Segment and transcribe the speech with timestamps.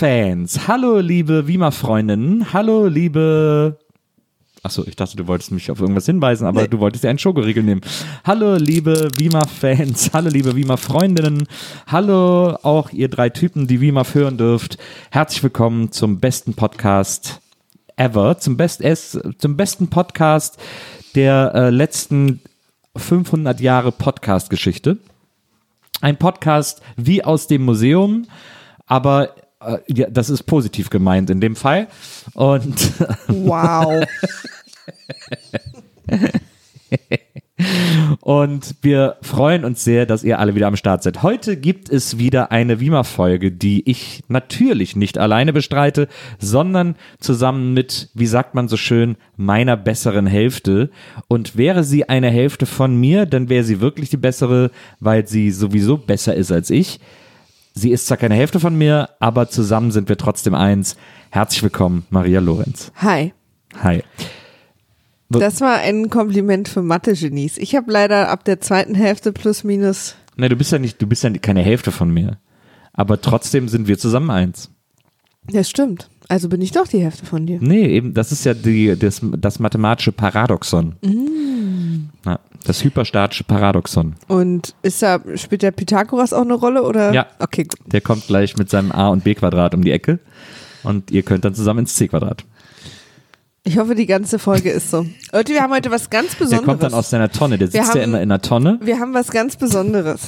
[0.00, 3.78] Wima-Fans, hallo liebe Wima-Freundinnen, hallo liebe...
[4.62, 6.68] Achso, ich dachte, du wolltest mich auf irgendwas hinweisen, aber Nee.
[6.68, 7.82] du wolltest ja einen Schokoriegel nehmen.
[8.24, 11.46] Hallo liebe Wima-Fans, hallo liebe Wima-Freundinnen,
[11.86, 14.78] hallo auch ihr drei Typen, die Wima hören dürft.
[15.10, 17.42] Herzlich willkommen zum besten Podcast
[17.96, 20.56] ever, zum, best, es, zum besten Podcast
[21.14, 22.40] der äh, letzten
[22.96, 24.96] 500 Jahre Podcast-Geschichte.
[26.00, 28.26] Ein Podcast wie aus dem Museum,
[28.86, 29.34] aber
[29.88, 31.88] ja, das ist positiv gemeint in dem Fall.
[32.34, 32.92] Und,
[33.28, 34.04] Wow.
[38.20, 41.22] und wir freuen uns sehr, dass ihr alle wieder am Start seid.
[41.22, 48.08] Heute gibt es wieder eine Wima-Folge, die ich natürlich nicht alleine bestreite, sondern zusammen mit,
[48.14, 50.90] wie sagt man so schön, meiner besseren Hälfte.
[51.28, 55.50] Und wäre sie eine Hälfte von mir, dann wäre sie wirklich die bessere, weil sie
[55.50, 57.00] sowieso besser ist als ich.
[57.80, 60.96] Sie ist zwar keine Hälfte von mir, aber zusammen sind wir trotzdem eins.
[61.30, 62.92] Herzlich willkommen, Maria Lorenz.
[62.96, 63.32] Hi.
[63.82, 64.02] Hi.
[65.30, 67.56] Das war ein Kompliment für Mathe-Genies.
[67.56, 70.16] Ich habe leider ab der zweiten Hälfte plus minus.
[70.36, 72.38] Ne, du bist ja nicht, du bist ja keine Hälfte von mir.
[72.92, 74.70] Aber trotzdem sind wir zusammen eins.
[75.50, 76.10] Das stimmt.
[76.28, 77.60] Also bin ich doch die Hälfte von dir.
[77.62, 80.96] Nee, eben, das ist ja die, das, das mathematische Paradoxon.
[81.00, 81.10] Ja,
[82.64, 84.14] das hyperstatische Paradoxon.
[84.28, 87.12] Und ist da, spielt der Pythagoras auch eine Rolle oder?
[87.12, 87.26] Ja.
[87.38, 87.66] Okay.
[87.86, 90.18] Der kommt gleich mit seinem a und b Quadrat um die Ecke.
[90.82, 92.44] Und ihr könnt dann zusammen ins c Quadrat.
[93.62, 95.04] Ich hoffe, die ganze Folge ist so.
[95.32, 96.64] Leute, wir haben heute was ganz Der Besonderes.
[96.66, 97.58] kommt dann aus seiner Tonne.
[97.58, 98.78] Der Wir sitzt ja haben- immer in der Tonne.
[98.82, 100.22] wir haben was ganz Besonderes.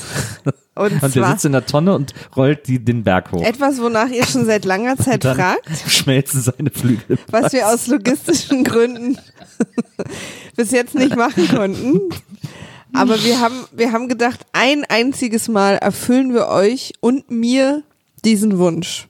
[0.74, 3.42] Und, Und der sitzt in der Tonne und rollt die, den Berg hoch.
[3.42, 7.18] etwas, wonach ihr schon seit langer Zeit fragt, schmelzen seine Flügel.
[7.30, 9.18] was wir aus logistischen Gründen
[10.56, 12.00] bis jetzt nicht machen konnten.
[12.94, 17.82] Aber wir haben, wir haben gedacht, ein einziges Mal erfüllen wir euch und mir
[18.24, 19.08] diesen Wunsch.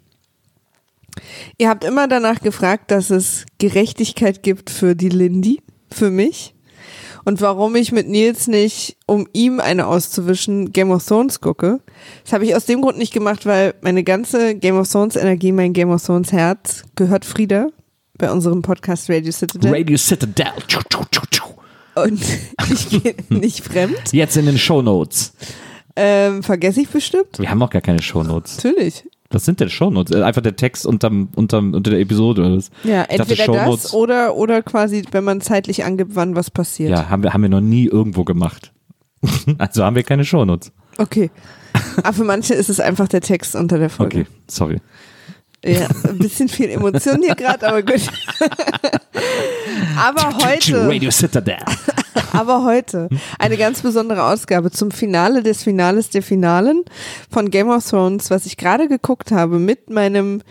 [1.59, 6.55] Ihr habt immer danach gefragt, dass es Gerechtigkeit gibt für die Lindy, für mich.
[7.25, 11.81] Und warum ich mit Nils nicht, um ihm eine auszuwischen, Game of Thrones gucke.
[12.25, 15.53] Das habe ich aus dem Grund nicht gemacht, weil meine ganze Game of Thrones Energie,
[15.53, 17.69] mein Game of Thrones Herz gehört Frieda
[18.19, 19.73] bei unserem Podcast Radio Citadel.
[19.73, 20.53] Radio Citadel.
[20.67, 21.45] Tschu, tschu, tschu, tschu.
[21.95, 22.23] Und
[22.73, 24.13] ich gehe nicht fremd.
[24.13, 25.33] Jetzt in den Shownotes.
[25.95, 27.39] Ähm, vergesse ich bestimmt?
[27.39, 28.57] Wir haben auch gar keine Shownotes.
[28.57, 29.05] Natürlich.
[29.33, 30.15] Was sind denn Shownotes?
[30.17, 32.71] Äh, Einfach der Text unterm, unterm, unter der Episode oder was?
[32.85, 36.51] Ja, Ich dachte, entweder Shownotes- das oder, oder quasi, wenn man zeitlich angibt, wann was
[36.51, 36.91] passiert.
[36.91, 38.73] Ja, haben wir, haben wir noch nie irgendwo gemacht.
[39.59, 40.73] also haben wir keine Shownotes.
[40.99, 41.31] Okay.
[42.03, 44.21] Aber für manche ist es einfach der Text unter der Folge.
[44.21, 44.81] Okay, sorry.
[45.65, 48.01] Ja, ein bisschen viel Emotion hier gerade, aber gut.
[49.97, 51.59] aber heute, Radio Citadel.
[52.33, 53.09] aber heute
[53.39, 56.85] eine ganz besondere Ausgabe zum Finale des Finales der Finalen
[57.31, 60.43] von Game of Thrones, was ich gerade geguckt habe mit meinem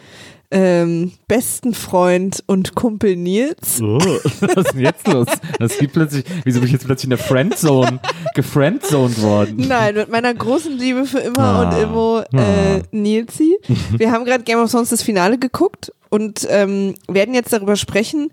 [0.53, 3.79] ähm, besten Freund und Kumpel Nils.
[3.81, 3.97] Oh,
[4.41, 5.27] was ist denn jetzt los?
[5.59, 7.99] Das gibt plötzlich, wieso bin ich jetzt plötzlich in der Friendzone,
[8.35, 9.65] gefriendzoned worden?
[9.69, 11.61] Nein, mit meiner großen Liebe für immer Ah.
[11.69, 12.81] und immer äh, Ah.
[12.91, 13.57] Nilsi.
[13.97, 18.29] Wir haben gerade Game of Thrones das Finale geguckt und ähm, werden jetzt darüber sprechen.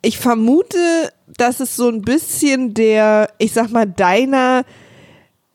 [0.00, 0.78] Ich vermute,
[1.40, 4.64] dass es so ein bisschen der, ich sag mal, deiner,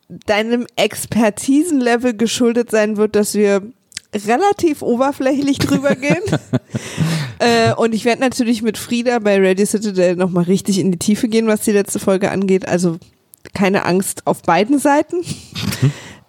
[0.10, 3.62] deinem Expertisenlevel geschuldet sein wird, dass wir
[4.14, 6.24] relativ oberflächlich drüber gehen.
[7.40, 11.28] äh, und ich werde natürlich mit Frieda bei Radio Citadel nochmal richtig in die Tiefe
[11.28, 12.68] gehen, was die letzte Folge angeht.
[12.68, 12.98] Also
[13.54, 15.18] keine Angst auf beiden Seiten.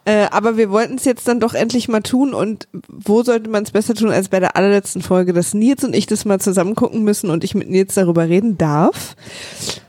[0.06, 3.64] Äh, aber wir wollten es jetzt dann doch endlich mal tun und wo sollte man
[3.64, 6.76] es besser tun als bei der allerletzten Folge, dass Nils und ich das mal zusammen
[6.76, 9.16] gucken müssen und ich mit Nils darüber reden darf.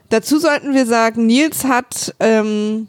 [0.10, 2.88] Dazu sollten wir sagen, Nils hat ähm,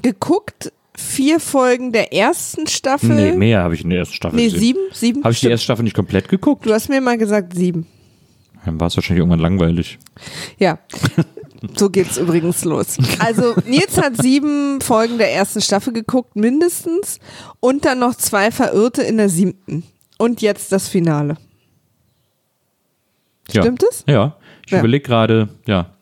[0.00, 3.16] geguckt vier Folgen der ersten Staffel.
[3.16, 4.60] Nee, mehr habe ich in der ersten Staffel Nee, gesehen.
[4.60, 5.24] sieben, sieben.
[5.24, 6.66] Habe ich die erste Staffel nicht komplett geguckt?
[6.66, 7.86] Du hast mir mal gesagt sieben.
[8.64, 9.98] Dann war es wahrscheinlich irgendwann langweilig.
[10.58, 10.78] Ja.
[11.76, 12.96] So geht's übrigens los.
[13.18, 17.18] Also Nils hat sieben Folgen der ersten Staffel geguckt, mindestens.
[17.60, 19.84] Und dann noch zwei Verirrte in der siebten.
[20.18, 21.36] Und jetzt das Finale.
[23.50, 23.62] Ja.
[23.62, 24.04] Stimmt es?
[24.06, 24.78] Ja, ich Ja.
[24.78, 25.93] überlege gerade, ja,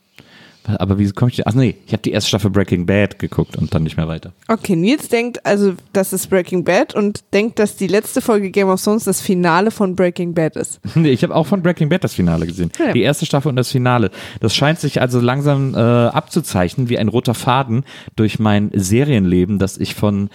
[0.65, 1.47] Aber wie komme ich.
[1.47, 4.33] Ach nee, ich habe die erste Staffel Breaking Bad geguckt und dann nicht mehr weiter.
[4.49, 8.69] Okay, Nils denkt also, das ist Breaking Bad und denkt, dass die letzte Folge Game
[8.69, 10.81] of Thrones das Finale von Breaking Bad ist.
[11.03, 12.71] Nee, ich habe auch von Breaking Bad das Finale gesehen.
[12.79, 12.93] Ja.
[12.93, 14.11] Die erste Staffel und das Finale.
[14.41, 17.85] Das scheint sich also langsam äh, abzuzeichnen wie ein roter Faden
[18.15, 20.31] durch mein Serienleben, dass ich von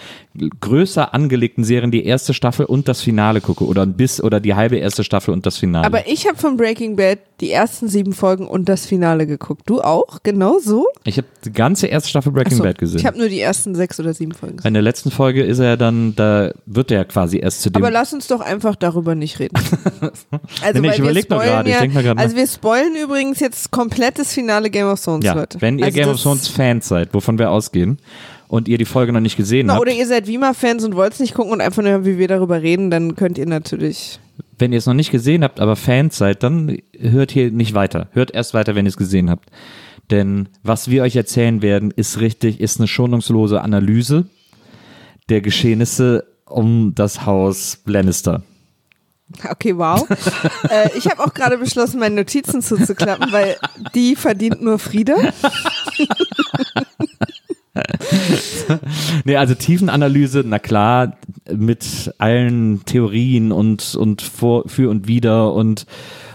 [0.60, 4.76] größer angelegten Serien die erste Staffel und das Finale gucke oder bis oder die halbe
[4.76, 5.86] erste Staffel und das Finale.
[5.86, 9.62] Aber ich habe von Breaking Bad die ersten sieben Folgen und das Finale geguckt.
[9.66, 10.17] Du auch?
[10.22, 10.86] Genau so?
[11.04, 12.98] ich habe die ganze erste Staffel Breaking Achso, Bad gesehen.
[12.98, 14.68] Ich habe nur die ersten sechs oder sieben Folgen gesehen.
[14.68, 17.82] In der letzten Folge ist er dann, da wird er ja quasi erst zu dem.
[17.82, 19.58] Aber lass uns doch einfach darüber nicht reden.
[20.62, 22.14] Also, Nee, ich weil wir überleg noch spoilen gerade, ja.
[22.14, 25.60] Also wir spoilen übrigens jetzt komplettes Finale Game of Thrones, ja, Leute.
[25.60, 27.98] wenn ihr also Game of Thrones Fans seid, wovon wir ausgehen,
[28.48, 31.12] und ihr die Folge noch nicht gesehen Na, habt, oder ihr seid Wima-Fans und wollt
[31.12, 34.18] es nicht gucken und einfach nur hören, wie wir darüber reden, dann könnt ihr natürlich.
[34.58, 38.08] wenn ihr es noch nicht gesehen habt, aber Fans seid, dann hört hier nicht weiter.
[38.12, 39.48] Hört erst weiter, wenn ihr es gesehen habt.
[40.10, 44.26] Denn was wir euch erzählen werden, ist richtig, ist eine schonungslose Analyse
[45.28, 48.42] der Geschehnisse um das Haus Lannister.
[49.50, 50.08] Okay, wow.
[50.70, 53.56] äh, ich habe auch gerade beschlossen, meine Notizen zuzuklappen, weil
[53.94, 55.14] die verdient nur Friede.
[59.24, 61.16] Nee, also Tiefenanalyse, na klar,
[61.54, 65.86] mit allen Theorien und, und vor, für und wider und,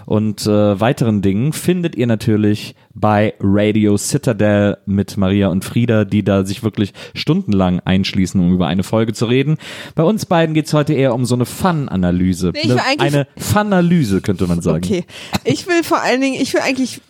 [0.06, 6.24] und äh, weiteren Dingen findet ihr natürlich bei Radio Citadel mit Maria und Frieda, die
[6.24, 9.58] da sich wirklich stundenlang einschließen, um über eine Folge zu reden.
[9.96, 12.52] Bei uns beiden geht's heute eher um so eine Fun-Analyse.
[12.54, 14.84] Nee, ich will eine, eigentlich- eine Fun-Analyse, könnte man sagen.
[14.86, 15.06] Okay.
[15.44, 17.02] Ich will vor allen Dingen, ich will eigentlich,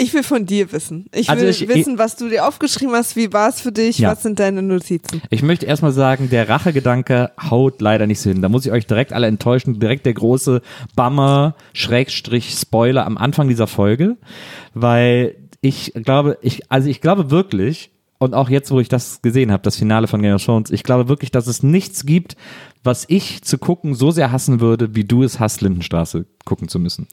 [0.00, 1.06] ich will von dir wissen.
[1.12, 3.98] Ich Also will ich- wissen, was du dir aufgeschrieben hast, wie war es für dich,
[3.98, 4.12] Ja.
[4.12, 5.20] was sind deine Notizen?
[5.28, 8.40] Ich möchte erstmal sagen, der Rachegedanke haut leider nicht so hin.
[8.40, 9.78] Da muss ich euch direkt alle enttäuschen.
[9.80, 10.62] Direkt der große
[10.96, 14.16] Bummer, Schrägstrich, Spoiler am Anfang dieser Folge.
[14.72, 19.52] Weil ich glaube, ich, also ich glaube wirklich, und auch jetzt, wo ich das gesehen
[19.52, 22.36] habe, das Finale von Game of Thrones, ich glaube wirklich, dass es nichts gibt,
[22.82, 26.80] was ich zu gucken so sehr hassen würde, wie du es hast, Lindenstraße gucken zu
[26.80, 27.06] müssen.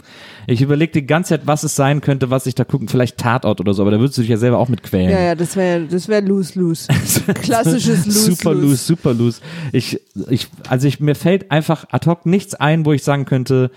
[0.47, 3.59] Ich überlege die ganze Zeit, was es sein könnte, was ich da gucken, vielleicht Tatort
[3.59, 5.11] oder so, aber da würdest du dich ja selber auch mit quälen.
[5.11, 6.87] Ja, ja, das wäre das wär lose-lose.
[7.41, 8.35] Klassisches lose-lose.
[8.35, 9.41] Super loose, super loose.
[9.71, 9.99] Ich,
[10.29, 13.69] ich, also ich, mir fällt einfach ad hoc nichts ein, wo ich sagen könnte,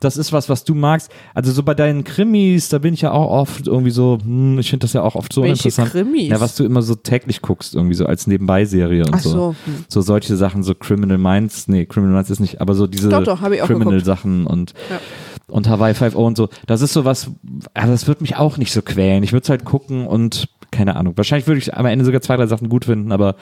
[0.00, 1.10] das ist was, was du magst.
[1.34, 4.70] Also so bei deinen Krimis, da bin ich ja auch oft irgendwie so, hm, ich
[4.70, 5.90] finde das ja auch oft so Welche interessant.
[5.90, 6.28] Krimis?
[6.28, 9.30] Ja, was du immer so täglich guckst, irgendwie so als Nebenbei-Serie und Ach so.
[9.30, 9.84] so, hm.
[9.88, 13.24] So solche Sachen, so Criminal Minds, nee, Criminal Minds ist nicht, aber so diese Doch,
[13.24, 15.00] doch, auch Criminal-Sachen und Ja.
[15.48, 16.48] und Hawaii 5 und so.
[16.66, 17.30] Das ist so was,
[17.76, 19.22] ja, das wird mich auch nicht so quälen.
[19.22, 21.14] Ich würde es halt gucken und keine Ahnung.
[21.16, 23.36] Wahrscheinlich würde ich am Ende sogar zwei, drei Sachen gut finden, aber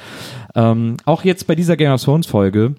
[0.54, 2.76] ähm, auch jetzt bei dieser Game of Thrones Folge,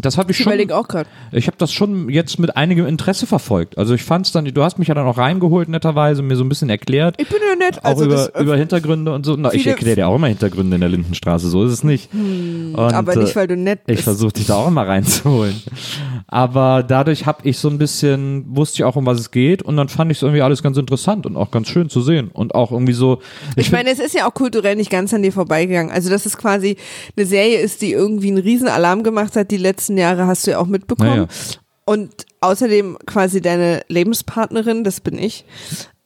[0.00, 0.70] das habe ich Ich schon.
[0.72, 1.08] auch gerade.
[1.32, 3.76] Ich habe das schon jetzt mit einigem Interesse verfolgt.
[3.78, 6.44] Also ich fand es dann, du hast mich ja dann auch reingeholt netterweise, mir so
[6.44, 7.16] ein bisschen erklärt.
[7.20, 7.78] Ich bin ja nett.
[7.80, 9.36] Auch Also über, das, über Hintergründe und so.
[9.36, 12.08] Na, ich erkläre dir auch immer Hintergründe in der Lindenstraße, so ist es nicht.
[12.14, 13.98] und, aber nicht, äh, weil du nett bist.
[13.98, 15.60] ich versuche dich da auch immer reinzuholen.
[16.26, 19.76] Aber dadurch habe ich so ein bisschen, wusste ich auch, um was es geht und
[19.76, 22.30] dann fand ich es irgendwie alles ganz interessant und auch ganz schön zu sehen.
[22.32, 23.20] Und auch irgendwie so.
[23.56, 25.92] Ich meine, es ist ja auch kulturell nicht ganz an dir vorbeigegangen.
[25.92, 26.76] Also, dass es quasi
[27.16, 30.52] eine Serie ist, die irgendwie einen riesen Alarm gemacht hat, die letzten Jahre hast du
[30.52, 31.10] ja auch mitbekommen.
[31.10, 31.28] Naja.
[31.84, 35.44] Und außerdem quasi deine Lebenspartnerin, das bin ich,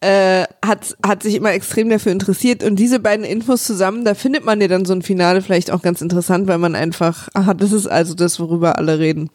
[0.01, 2.65] äh, hat, hat sich immer extrem dafür interessiert.
[2.65, 5.83] Und diese beiden Infos zusammen, da findet man ja dann so ein Finale vielleicht auch
[5.83, 9.29] ganz interessant, weil man einfach, aha, das ist also das, worüber alle reden.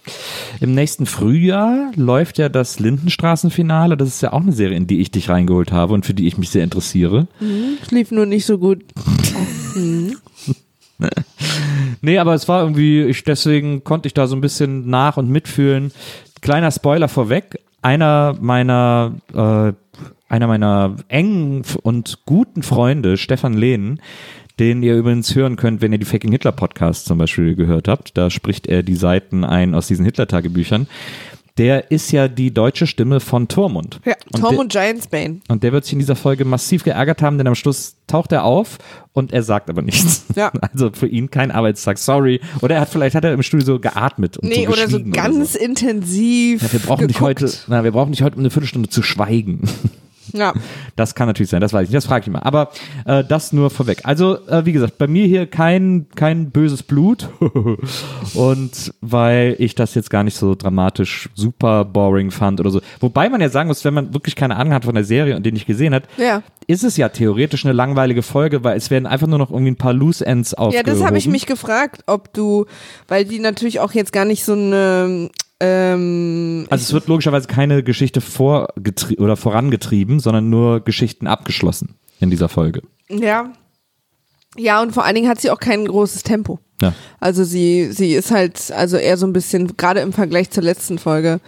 [0.59, 3.95] Im nächsten Frühjahr läuft ja das Lindenstraßenfinale.
[3.95, 6.25] Das ist ja auch eine Serie, in die ich dich reingeholt habe und für die
[6.25, 7.27] ich mich sehr interessiere.
[7.83, 8.83] Es lief nur nicht so gut.
[12.01, 15.29] Nee, aber es war irgendwie, ich, deswegen konnte ich da so ein bisschen nach und
[15.29, 15.91] mitfühlen.
[16.41, 17.59] Kleiner Spoiler vorweg.
[17.83, 19.73] Einer meiner, äh,
[20.27, 23.99] einer meiner engen und guten Freunde, Stefan Lehn,
[24.59, 28.17] den ihr übrigens hören könnt, wenn ihr die Faking Hitler Podcast zum Beispiel gehört habt.
[28.17, 30.87] Da spricht er die Seiten ein aus diesen Hitler-Tagebüchern.
[31.57, 33.99] Der ist ja die deutsche Stimme von Tormund.
[34.05, 35.41] Ja, Und Tom der- und Giantsbane.
[35.49, 38.45] Und der wird sich in dieser Folge massiv geärgert haben, denn am Schluss taucht er
[38.45, 38.77] auf
[39.13, 40.25] und er sagt aber nichts.
[40.35, 40.51] Ja.
[40.73, 42.39] Also für ihn kein Arbeitstag, sorry.
[42.61, 44.99] Oder er hat vielleicht hat er im Studio so geatmet und Nee, so oder so
[45.03, 45.59] ganz so.
[45.59, 46.61] intensiv.
[46.63, 47.21] Ja, wir brauchen geguckt.
[47.21, 49.61] heute, na, wir brauchen nicht heute um eine Viertelstunde zu schweigen.
[50.33, 50.53] Ja.
[50.95, 52.39] Das kann natürlich sein, das weiß ich nicht, das frage ich mal.
[52.43, 52.69] Aber
[53.05, 53.99] äh, das nur vorweg.
[54.03, 57.29] Also, äh, wie gesagt, bei mir hier kein, kein böses Blut.
[58.33, 62.81] Und weil ich das jetzt gar nicht so dramatisch super boring fand oder so.
[62.99, 65.45] Wobei man ja sagen muss, wenn man wirklich keine Ahnung hat von der Serie und
[65.45, 66.43] den nicht gesehen hat, Ja.
[66.67, 69.75] ist es ja theoretisch eine langweilige Folge, weil es werden einfach nur noch irgendwie ein
[69.77, 70.89] paar Loose Ends Ja, aufgehoben.
[70.89, 72.65] das habe ich mich gefragt, ob du,
[73.07, 75.29] weil die natürlich auch jetzt gar nicht so eine,
[75.61, 81.95] ähm, Also es wird logischerweise keine Geschichte vorgetrie oder vorangetrieben, sondern nur Geschichten abgeschlossen.
[82.19, 82.81] in dieser Folge.
[83.09, 83.51] Ja.
[84.57, 86.59] Ja, und vor allen Dingen hat sie auch kein großes Tempo.
[86.81, 86.93] Ja.
[87.19, 90.97] Also sie, sie ist halt, also eher so ein bisschen, gerade im Vergleich zur letzten
[90.99, 91.39] Folge,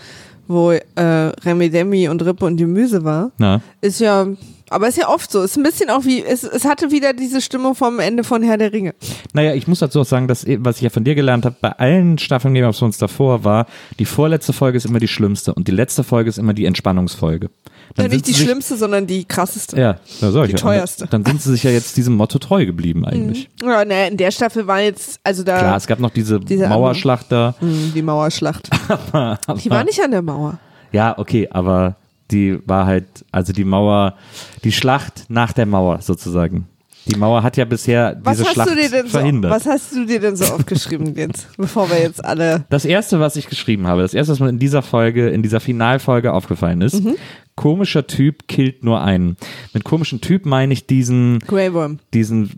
[0.47, 4.27] wo äh, Remi Demi und Rippe und die Müse war, Na, ist ja,
[4.73, 5.41] aber ist ja oft so.
[5.41, 8.57] Ist ein bisschen auch wie, es, es hatte wieder diese Stimmung vom Ende von Herr
[8.57, 8.93] der Ringe.
[9.33, 11.71] Naja, ich muss dazu auch sagen, dass, was ich ja von dir gelernt habe, bei
[11.71, 13.65] allen Staffeln Game of Thrones davor war,
[13.99, 17.49] die vorletzte Folge ist immer die schlimmste und die letzte Folge ist immer die Entspannungsfolge.
[17.95, 19.79] Dann Ja, nicht die sich- schlimmste, sondern die krasseste.
[19.79, 21.05] Ja, sag ich Die teuerste.
[21.07, 23.49] Dann sind sie sich ja jetzt diesem Motto treu geblieben eigentlich.
[23.61, 26.67] Ja, ne, in der Staffel war jetzt, also da, Klar, es gab noch diese, Diese
[26.67, 27.55] Mauerschlacht da.
[27.59, 28.69] Hm, die Mauerschlacht.
[29.63, 30.57] Die war nicht an der Mauer.
[30.91, 31.95] Ja, okay, aber
[32.31, 34.15] die war halt, also die Mauer,
[34.63, 36.67] die Schlacht nach der Mauer sozusagen.
[37.05, 39.51] Die Mauer hat ja bisher Was diese hast Schlacht du dir denn so, verhindert.
[39.51, 43.35] was hast du dir denn so aufgeschrieben jetzt, bevor wir jetzt alle, Das erste, was
[43.35, 47.03] ich geschrieben habe, das erste, was mir in dieser Folge, in dieser Finalfolge aufgefallen ist,
[47.03, 47.15] Mhm.
[47.55, 49.35] komischer Typ killt nur einen.
[49.73, 51.99] Mit komischen Typ meine ich diesen, Grey Worm.
[52.13, 52.49] diesen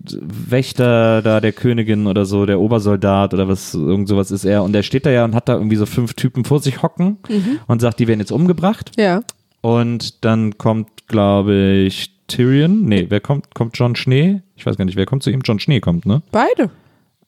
[0.48, 4.62] Wächter da der Königin oder so, der Obersoldat oder was, irgend sowas ist er.
[4.64, 7.18] Und der steht da ja und hat da irgendwie so fünf Typen vor sich hocken
[7.30, 7.60] Mhm.
[7.68, 8.92] und sagt, die werden jetzt umgebracht.
[8.96, 9.22] Ja.
[9.66, 11.56] Und dann kommt, glaube
[11.88, 12.86] ich, Tyrion.
[12.86, 13.56] Nee, wer kommt?
[13.56, 14.42] Kommt John Schnee?
[14.56, 15.42] Ich weiß gar nicht, wer kommt zu ihm?
[15.44, 16.22] John Schnee kommt, ne?
[16.32, 16.70] Beide.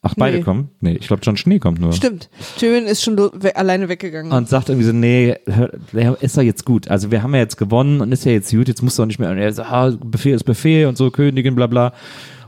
[0.03, 0.43] Ach, beide Nee.
[0.43, 0.69] kommen?
[0.79, 1.93] Nee, ich glaube, John Schnee kommt nur.
[1.93, 2.29] Stimmt.
[2.59, 4.31] Tyrion ist schon we alleine weggegangen.
[4.31, 6.87] Und sagt irgendwie so, nee, hör, ist doch jetzt gut.
[6.89, 9.07] Also wir haben ja jetzt gewonnen und ist ja jetzt gut, jetzt musst du auch
[9.07, 9.31] nicht mehr.
[9.31, 11.93] Und er sagt, ah, Befehl ist Befehl und so, Königin, bla bla.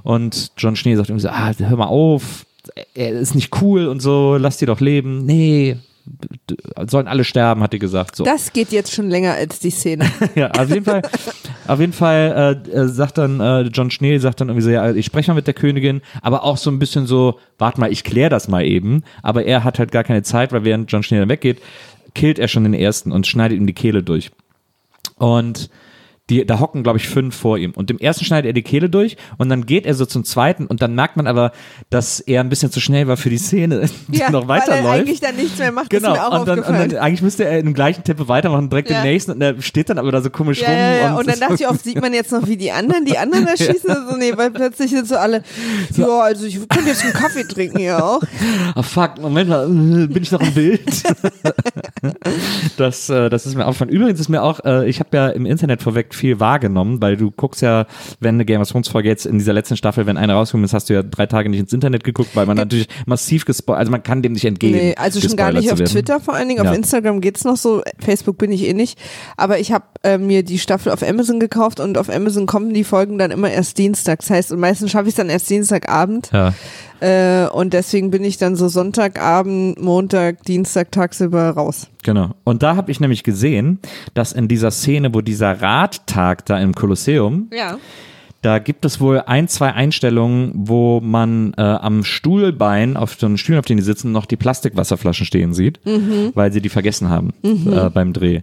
[0.03, 2.45] Und John Schnee sagt irgendwie so, ah, hör mal auf,
[2.93, 5.25] er ist nicht cool und so, lass die doch leben.
[5.25, 5.77] Nee,
[6.87, 8.15] sollen alle sterben, hat er gesagt.
[8.15, 8.23] So.
[8.23, 10.05] das geht jetzt schon länger als die Szene.
[10.35, 11.01] Ja, auf jeden Fall,
[11.67, 14.91] auf jeden Fall äh, äh, sagt dann äh, John Schnee, sagt dann irgendwie so, ja,
[14.91, 18.03] ich spreche mal mit der Königin, aber auch so ein bisschen so, warte mal, ich
[18.03, 19.03] kläre das mal eben.
[19.23, 21.59] Aber er hat halt gar keine Zeit, weil während John Schnee dann weggeht,
[22.13, 24.31] killt er schon den ersten und schneidet ihm die Kehle durch.
[25.17, 25.69] Und
[26.29, 27.71] die, da hocken, glaube ich, fünf vor ihm.
[27.71, 30.65] Und dem ersten schneidet er die Kehle durch und dann geht er so zum zweiten
[30.67, 31.51] und dann merkt man aber,
[31.89, 34.67] dass er ein bisschen zu schnell war für die Szene, die ja, noch weil er
[34.67, 34.93] weiterläuft.
[34.99, 37.45] eigentlich dann nichts mehr macht, Genau, ist mir auch und dann, und dann eigentlich müsste
[37.45, 39.01] er in dem gleichen Tempo weitermachen, direkt Ja.
[39.01, 40.75] den nächsten und er steht dann aber da so komisch ja, rum.
[40.77, 43.17] ja, und, Und dann dachte ich oft, sieht man jetzt noch, wie die anderen, die
[43.17, 43.79] anderen da schießen.
[44.09, 45.43] So, nee, weil plötzlich sind so alle,
[45.95, 48.21] ja, also ich könnte jetzt einen Kaffee trinken hier auch.
[48.75, 50.81] Ah, fuck, Moment mal, äh, bin ich noch im Bild?
[52.77, 53.89] das, äh, das ist mir aufgefallen.
[53.91, 57.31] Übrigens ist mir auch, äh, ich habe ja im Internet vorweg viel wahrgenommen, weil du
[57.31, 57.85] guckst ja,
[58.19, 60.73] wenn eine Game of Thrones Folge jetzt in dieser letzten Staffel, wenn eine rauskommt ist,
[60.73, 63.91] hast du ja drei Tage nicht ins Internet geguckt, weil man natürlich massiv gespoilert, also
[63.91, 64.73] man kann dem nicht entgehen.
[64.73, 65.79] Nee, also schon gar nicht auf.
[65.79, 66.63] Twitter vor allen Dingen.
[66.63, 66.69] Ja.
[66.69, 67.81] Auf Instagram geht's noch so.
[67.99, 68.99] Facebook bin ich eh nicht.
[69.37, 72.83] Aber ich habe äh, mir die Staffel auf Amazon gekauft und auf Amazon kommen die
[72.83, 74.27] Folgen dann immer erst dienstags.
[74.27, 76.29] Das heißt, und meistens schaffe ich es dann erst Dienstagabend.
[76.33, 76.53] Ja.
[77.01, 81.87] Äh, und deswegen bin ich dann so Sonntagabend, Montag, Dienstag tagsüber raus.
[82.03, 82.31] Genau.
[82.43, 83.79] Und da habe ich nämlich gesehen,
[84.13, 87.77] dass in dieser Szene, wo dieser Radtag da im Kolosseum, Ja.
[88.41, 93.59] Da gibt es wohl ein, zwei Einstellungen, wo man äh, am Stuhlbein, auf einen Stühlen,
[93.59, 95.79] auf denen die sitzen, noch die Plastikwasserflaschen stehen sieht,
[96.35, 98.41] weil sie die vergessen haben äh, beim Dreh.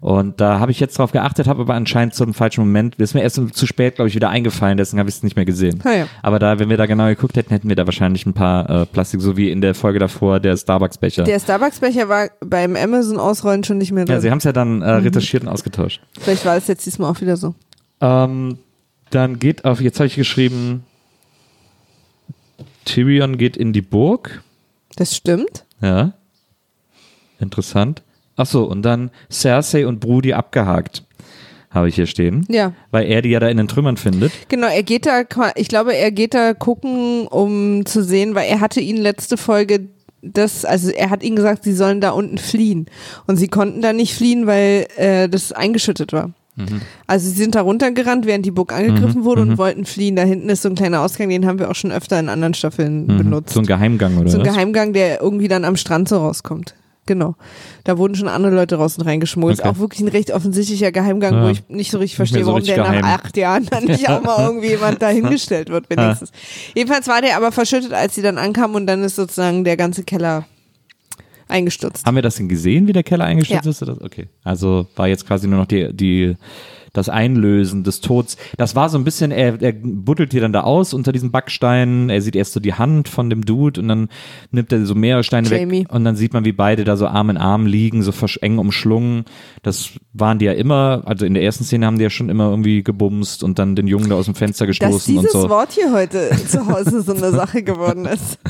[0.00, 3.22] Und da habe ich jetzt drauf geachtet, habe aber anscheinend zum falschen Moment, ist mir
[3.22, 5.80] erst zu spät, glaube ich, wieder eingefallen, deswegen habe ich es nicht mehr gesehen.
[5.84, 6.06] Ah, ja.
[6.22, 8.86] Aber da, wenn wir da genau geguckt hätten, hätten wir da wahrscheinlich ein paar äh,
[8.86, 11.24] Plastik, so wie in der Folge davor der Starbucks-Becher.
[11.24, 14.14] Der Starbucks-Becher war beim Amazon-Ausrollen schon nicht mehr drin.
[14.14, 16.00] Ja, sie haben es ja dann äh, retuschiert und ausgetauscht.
[16.20, 17.54] Vielleicht war es jetzt diesmal auch wieder so.
[18.00, 18.58] Ähm,
[19.10, 20.84] dann geht auf, jetzt habe ich geschrieben,
[22.84, 24.42] Tyrion geht in die Burg.
[24.96, 25.64] Das stimmt.
[25.80, 26.14] Ja.
[27.38, 28.02] Interessant.
[28.36, 31.04] Ach so, und dann Cersei und Brudi abgehakt.
[31.70, 32.46] Habe ich hier stehen.
[32.48, 32.72] Ja.
[32.90, 34.32] Weil er die ja da in den Trümmern findet.
[34.48, 35.24] Genau, er geht da,
[35.54, 39.88] ich glaube, er geht da gucken, um zu sehen, weil er hatte ihnen letzte Folge
[40.22, 42.86] das, also er hat ihnen gesagt, sie sollen da unten fliehen.
[43.26, 46.32] Und sie konnten da nicht fliehen, weil äh, das eingeschüttet war.
[46.58, 46.80] Mhm.
[47.06, 50.16] Also sie sind da runtergerannt, während die Burg angegriffen wurde und wollten fliehen.
[50.16, 52.54] Da hinten ist so ein kleiner Ausgang, den haben wir auch schon öfter in anderen
[52.54, 53.50] Staffeln benutzt.
[53.50, 53.54] Mhm.
[53.54, 54.52] So ein Geheimgang oder So ein was?
[54.54, 56.74] Geheimgang, der irgendwie dann am Strand so rauskommt.
[57.06, 57.36] Genau.
[57.84, 59.58] Da wurden schon andere Leute raus und reingeschmugelt.
[59.58, 59.70] Ist Okay.
[59.70, 61.44] Auch wirklich ein recht offensichtlicher Geheimgang, Ja.
[61.44, 63.04] wo ich nicht so richtig verstehe, so warum richtig der nach geheim.
[63.06, 66.32] acht Jahren dann nicht auch mal irgendwie jemand dahingestellt wird, wenigstens.
[66.74, 70.02] Jedenfalls war der aber verschüttet, als sie dann ankamen und dann ist sozusagen der ganze
[70.02, 70.44] Keller
[71.48, 72.06] eingestürzt.
[72.06, 73.70] Haben wir das denn gesehen, wie der Keller eingestürzt Ja.
[73.70, 73.82] ist?
[73.82, 73.98] Oder?
[74.02, 74.28] Okay.
[74.44, 76.36] Also war jetzt quasi nur noch die, die,
[76.92, 78.36] das Einlösen des Tods.
[78.56, 82.10] Das war so ein bisschen, er, er buddelt hier dann da aus unter diesem Backstein.
[82.10, 84.08] Er sieht erst so die Hand von dem Dude und dann
[84.50, 85.80] nimmt er so mehrere Steine Jamie.
[85.80, 85.92] weg.
[85.92, 89.24] Und dann sieht man, wie beide da so Arm in Arm liegen, so eng umschlungen.
[89.62, 92.50] Das waren die ja immer, also in der ersten Szene haben die ja schon immer
[92.50, 95.48] irgendwie gebumst und dann den Jungen da aus dem Fenster Dass gestoßen und dieses so.
[95.48, 98.38] Wort hier heute zu Hause so eine Sache geworden ist.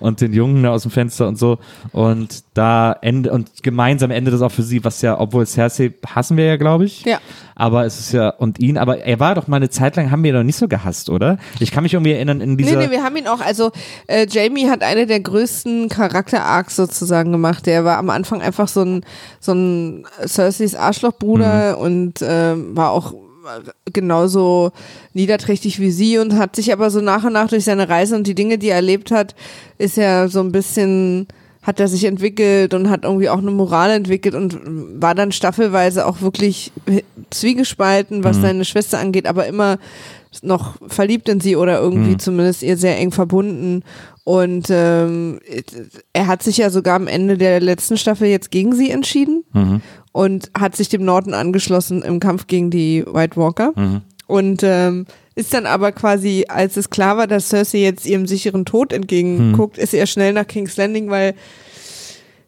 [0.00, 1.58] und den Jungen aus dem Fenster und so.
[1.92, 6.36] Und da Ende und gemeinsam endet es auch für sie, was ja, obwohl Cersei hassen
[6.36, 7.04] wir ja, glaube ich.
[7.04, 7.18] Ja.
[7.54, 10.24] Aber es ist ja, und ihn, aber er war doch mal eine Zeit lang, haben
[10.24, 11.36] wir doch nicht so gehasst, oder?
[11.58, 12.78] Ich kann mich irgendwie erinnern, in Nee, dieser.
[12.78, 13.70] nee, wir haben ihn auch, also
[14.06, 17.66] äh, Jamie hat eine der größten Charakter-Arcs sozusagen gemacht.
[17.66, 19.04] Der war am Anfang einfach so ein,
[19.40, 21.82] so ein Cerseis Arschlochbruder Mhm.
[21.82, 23.12] und ähm, war auch
[23.92, 24.72] genauso
[25.14, 28.26] niederträchtig wie sie und hat sich aber so nach und nach durch seine Reise und
[28.26, 29.34] die Dinge, die er erlebt hat,
[29.78, 31.26] ist er so ein bisschen
[31.62, 34.58] hat er sich entwickelt und hat irgendwie auch eine Moral entwickelt und
[35.00, 36.72] war dann staffelweise auch wirklich
[37.28, 39.78] zwiegespalten, was seine Schwester angeht, aber immer
[40.42, 43.82] noch verliebt in sie oder irgendwie zumindest ihr sehr eng verbunden.
[44.30, 45.40] Und ähm,
[46.12, 49.80] er hat sich ja sogar am Ende der letzten Staffel jetzt gegen sie entschieden Mhm.
[50.12, 53.72] und hat sich dem Norden angeschlossen im Kampf gegen die White Walker.
[53.74, 54.02] Mhm.
[54.28, 58.64] Und ähm, ist dann aber quasi, als es klar war, dass Cersei jetzt ihrem sicheren
[58.64, 59.82] Tod entgegenguckt, Mhm.
[59.82, 61.34] ist er schnell nach King's Landing, weil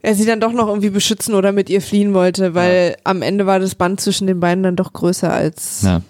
[0.02, 3.46] er sie dann doch noch irgendwie beschützen oder mit ihr fliehen wollte, weil am Ende
[3.46, 5.82] war das Band zwischen den beiden dann doch größer als.
[5.82, 6.00] Ja.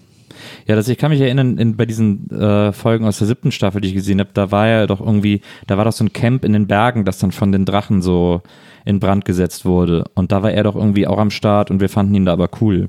[0.66, 3.80] Ja, das, ich kann mich erinnern, in, bei diesen äh, Folgen aus der siebten Staffel,
[3.80, 6.44] die ich gesehen habe, da war ja doch irgendwie, da war doch so ein Camp
[6.44, 8.42] in den Bergen, das dann von den Drachen so
[8.84, 10.04] in Brand gesetzt wurde.
[10.14, 12.48] Und da war er doch irgendwie auch am Start und wir fanden ihn da aber
[12.60, 12.88] cool.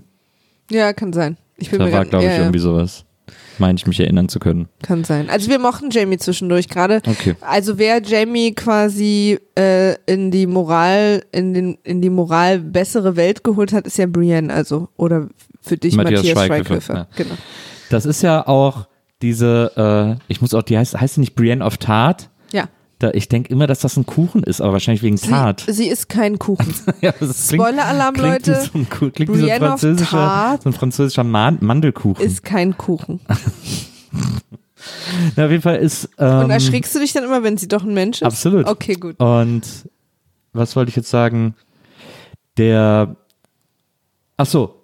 [0.70, 1.38] Ja, kann sein.
[1.58, 2.44] Ich bin Da war, glaube ich, ja, ja.
[2.44, 3.06] irgendwie sowas.
[3.60, 4.68] Meine ich mich erinnern zu können.
[4.82, 5.30] Kann sein.
[5.30, 7.02] Also wir mochten Jamie zwischendurch gerade.
[7.06, 7.36] Okay.
[7.42, 13.44] Also wer Jamie quasi äh, in die Moral, in den, in die Moral bessere Welt
[13.44, 15.28] geholt hat, ist ja Brienne, also oder
[15.62, 17.08] für dich Matthias Matthias, Schweighöfer, ja.
[17.16, 17.36] Genau.
[17.90, 18.88] Das ist ja auch
[19.22, 22.30] diese, äh, ich muss auch, die heißt, heißt die nicht Brienne of Tart?
[23.04, 25.66] Da, ich denke immer, dass das ein Kuchen ist, aber wahrscheinlich wegen Tart.
[25.68, 26.74] Sie, sie ist kein Kuchen.
[27.02, 28.62] ja, Spoiler-Alarm, Leute.
[28.62, 32.26] So ein, klingt wie so ein französischer, so ein französischer Man Mandelkuchen.
[32.26, 33.20] ist kein Kuchen.
[35.36, 36.12] Na, auf jeden Fall ist.
[36.18, 38.26] Ähm, Und erschrickst du dich dann immer, wenn sie doch ein Mensch ist?
[38.26, 38.68] Absolut.
[38.68, 39.20] Okay, gut.
[39.20, 39.64] Und
[40.54, 41.56] was wollte ich jetzt sagen?
[42.58, 43.18] Der.
[44.38, 44.82] Ach so.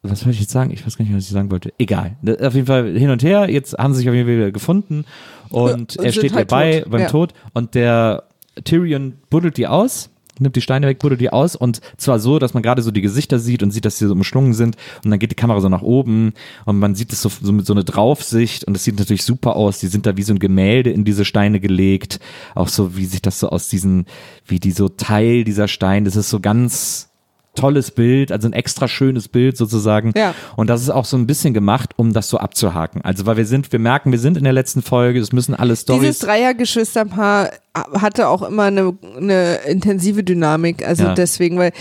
[0.00, 0.70] Was wollte ich jetzt sagen?
[0.70, 1.74] Ich weiß gar nicht, was ich sagen wollte.
[1.78, 2.16] Egal.
[2.40, 3.50] Auf jeden Fall hin und her.
[3.50, 5.04] Jetzt haben sie sich auf jeden Fall wieder gefunden.
[5.50, 6.90] Und und er steht halt ihr bei tot.
[6.90, 7.08] beim Ja.
[7.08, 7.32] Tod.
[7.54, 8.24] Und der
[8.64, 10.10] Tyrion buddelt die aus.
[10.38, 13.00] Nimmt die Steine weg, buddelt die aus und zwar so, dass man gerade so die
[13.00, 15.70] Gesichter sieht und sieht, dass sie so umschlungen sind und dann geht die Kamera so
[15.70, 16.34] nach oben
[16.66, 19.56] und man sieht es so, so mit so eine Draufsicht und es sieht natürlich super
[19.56, 19.78] aus.
[19.78, 22.20] Die sind da wie so ein Gemälde in diese Steine gelegt.
[22.54, 24.04] Auch so, wie sich das so aus diesen,
[24.44, 27.08] wie die so Teil dieser Steine, das ist so ganz
[27.56, 30.12] tolles Bild, also ein extra schönes Bild sozusagen.
[30.16, 30.34] Ja.
[30.54, 33.00] Und das ist auch so ein bisschen gemacht, um das so abzuhaken.
[33.02, 35.70] Also weil wir sind, wir merken, wir sind in der letzten Folge, es müssen alle
[35.70, 36.18] Dieses Stories.
[36.20, 40.86] Dreiergeschwisterpaar hatte auch immer eine, eine intensive Dynamik.
[40.86, 41.14] Also Ja.
[41.14, 41.72] deswegen, weil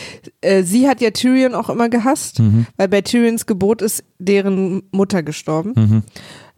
[0.42, 2.66] äh, sie hat ja Tyrion auch immer gehasst, Mhm.
[2.78, 5.74] weil bei Tyrions Geburt ist deren Mutter gestorben.
[5.76, 6.04] Mhm.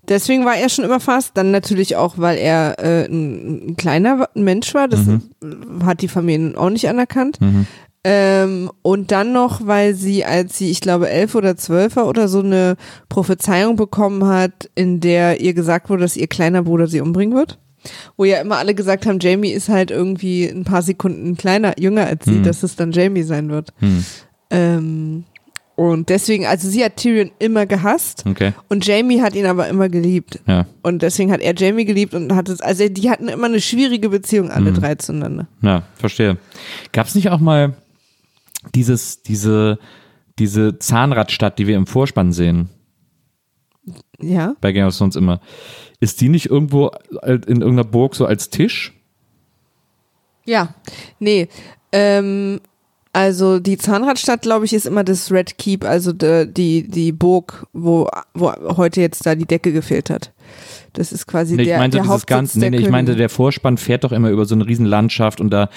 [0.09, 1.35] Deswegen war er schon immer fast.
[1.35, 4.87] Dann natürlich auch, weil er äh, ein, ein kleiner Mensch war.
[4.87, 5.21] Das Mhm.
[5.85, 7.39] hat die Familie auch nicht anerkannt.
[8.03, 12.27] Ähm, und dann noch, weil sie, als sie, ich glaube, elf oder zwölf war oder
[12.27, 12.77] so eine
[13.09, 17.57] Prophezeiung bekommen hat, in der ihr gesagt wurde, dass ihr kleiner Bruder sie umbringen wird.
[18.15, 22.05] Wo ja immer alle gesagt haben, Jamie ist halt irgendwie ein paar Sekunden kleiner, jünger
[22.05, 22.43] als sie, Mhm.
[22.43, 23.69] dass es dann Jamie sein wird.
[23.79, 24.05] Hm,
[24.49, 25.23] Ähm,
[25.75, 29.89] und deswegen, also sie hat Tyrion immer gehasst okay, und Jamie hat ihn aber immer
[29.89, 30.39] geliebt.
[30.47, 30.65] ja.
[30.81, 34.09] Und deswegen hat er Jamie geliebt und hat es, also die hatten immer eine schwierige
[34.09, 34.75] Beziehung, alle Mhm.
[34.75, 35.47] drei zueinander.
[35.61, 36.37] Ja, verstehe.
[36.93, 37.73] Gab es nicht auch mal
[38.75, 39.79] dieses, diese,
[40.39, 42.69] diese Zahnradstadt, die wir im Vorspann sehen,
[44.19, 44.55] Ja.
[44.61, 45.39] bei Game of Thrones immer?
[45.99, 46.91] Ist die nicht irgendwo
[47.23, 48.93] in irgendeiner Burg so als Tisch?
[50.45, 50.75] Ja.
[51.19, 51.47] Nee.
[51.91, 52.61] Ähm,
[53.13, 57.65] also die Zahnradstadt, glaube ich, ist immer das Red Keep, also de, die, die Burg,
[57.73, 60.31] wo, wo heute jetzt da die Decke gefehlt hat.
[60.93, 63.29] Das ist quasi Nee, ich der, meinte der dieses ganze, nee, nee, ich meinte, der
[63.29, 65.69] Vorspann fährt doch immer über so eine riesen Landschaft und da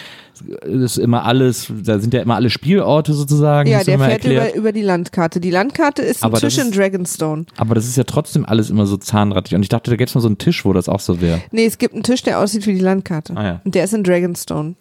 [0.65, 3.69] ist immer alles, da sind ja immer alle Spielorte sozusagen.
[3.69, 5.41] Ja, der fährt über, über die Landkarte.
[5.41, 7.45] Die Landkarte ist Aber das Tisch in ist- Dragonstone.
[7.59, 9.55] Aber das ist ja trotzdem alles immer so zahnradig.
[9.55, 11.43] Und ich dachte, da gäbe es mal so einen Tisch, wo das auch so wäre.
[11.51, 13.37] Nee, es gibt einen Tisch, der aussieht wie die Landkarte.
[13.37, 13.61] Ah, ja.
[13.65, 14.75] Und der ist in Dragonstone.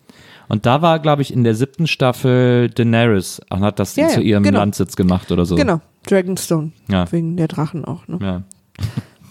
[0.48, 4.22] Und da war, glaube ich, in der siebten Staffel Daenerys und hat das Ja, zu
[4.22, 4.60] ihrem genau.
[4.60, 5.56] Landsitz gemacht oder so.
[5.56, 6.72] Genau, Dragonstone.
[6.90, 7.12] Ja.
[7.12, 8.08] Wegen der Drachen auch.
[8.08, 8.18] Ne?
[8.22, 8.44] Ja,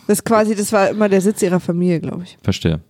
[0.09, 2.39] Das quasi, das war immer der Sitz ihrer Familie, glaube ich.
[2.43, 2.81] verstehe.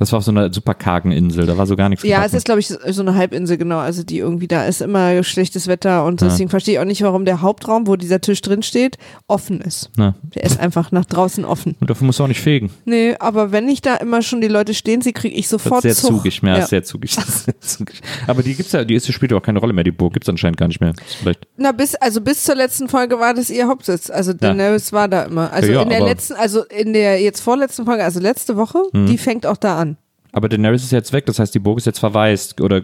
[0.00, 2.34] Das war auf so einer super kargen Insel, da war so gar nichts Ja, es
[2.34, 3.78] ist, glaube ich, so eine Halbinsel, genau.
[3.78, 6.26] Also die irgendwie, da ist immer schlechtes Wetter und Ja.
[6.28, 9.90] deswegen verstehe ich auch nicht, warum der Hauptraum, wo dieser Tisch drin steht, offen ist.
[9.96, 11.76] Na, Der ist einfach nach draußen offen.
[11.80, 12.70] und dafür musst du auch nicht fegen.
[12.86, 15.94] Nee, aber wenn ich da immer schon die Leute stehen sehe, kriege ich sofort sehr
[15.94, 16.10] Zug.
[16.10, 16.66] zugig, mehr ja.
[16.66, 17.14] sehr zugig.
[18.26, 20.28] Aber die gibt's ja, die ist, spielt ja auch keine Rolle mehr, die Burg gibt's
[20.28, 20.92] anscheinend gar nicht mehr.
[21.20, 21.46] Vielleicht.
[21.56, 24.10] Na, bis, also bis zur letzten Folge war das ihr Hauptsitz.
[24.10, 25.52] Also Daenerys war da immer.
[25.52, 28.78] Also Ja, ja, in der letzten, also in der jetzt vorletzten Folge, also letzte Woche,
[28.92, 29.06] Mhm.
[29.06, 29.89] die fängt auch da an.
[30.32, 32.60] Aber Daenerys ist jetzt weg, das heißt, die Burg ist jetzt verwaist.
[32.60, 32.82] Oder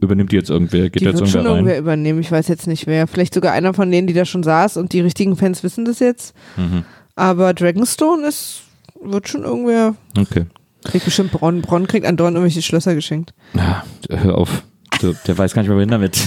[0.00, 0.90] übernimmt die jetzt irgendwer?
[0.90, 1.58] Geht Die jetzt wird schon irgendwer rein?
[1.58, 2.20] irgendwer übernehmen.
[2.20, 3.06] Ich weiß jetzt nicht wer.
[3.06, 5.98] Vielleicht sogar einer von denen, die da schon saß und die richtigen Fans wissen das
[6.00, 6.34] jetzt.
[6.56, 6.84] Mhm.
[7.16, 8.62] Aber Dragonstone ist,
[9.02, 10.46] wird schon irgendwer, Okay.
[10.84, 11.62] kriegt bestimmt Bronn.
[11.62, 13.34] Bronn kriegt andauernd irgendwelche Schlösser geschenkt.
[13.54, 14.62] Ja, hör auf.
[15.00, 16.18] So, der weiß gar nicht mehr, wohin damit.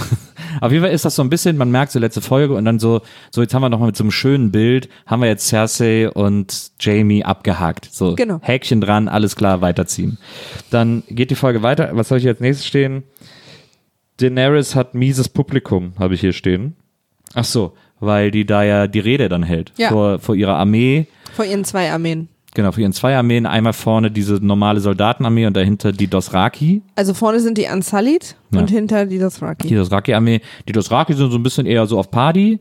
[0.62, 2.80] Auf jeden Fall ist das so ein bisschen, man merkt so letzte Folge und dann
[2.80, 6.10] so, so jetzt haben wir nochmal mit so einem schönen Bild, haben wir jetzt Cersei
[6.10, 7.90] und Jamie abgehakt.
[7.92, 8.40] So, Genau.
[8.42, 10.18] Häkchen dran, alles klar, weiterziehen.
[10.70, 11.90] Dann geht die Folge weiter.
[11.94, 13.04] Was soll ich jetzt nächstes stehen?
[14.18, 16.76] Daenerys hat mieses Publikum, habe ich hier stehen.
[17.34, 19.72] Ach so, weil die da ja die Rede dann hält.
[19.78, 19.90] Ja.
[19.90, 21.08] Vor, vor ihrer Armee.
[21.34, 22.30] Vor ihren zwei Armeen.
[22.56, 23.46] Genau, vor ihren zwei Armeen.
[23.46, 26.82] Einmal vorne diese normale Soldatenarmee und dahinter die Dothraki.
[26.96, 28.60] Also vorne sind die Unsullied Ja.
[28.60, 29.68] und hinter die Dothraki.
[29.68, 32.60] Die Dothraki-Armee, die Dothraki sind so ein bisschen eher so auf Party.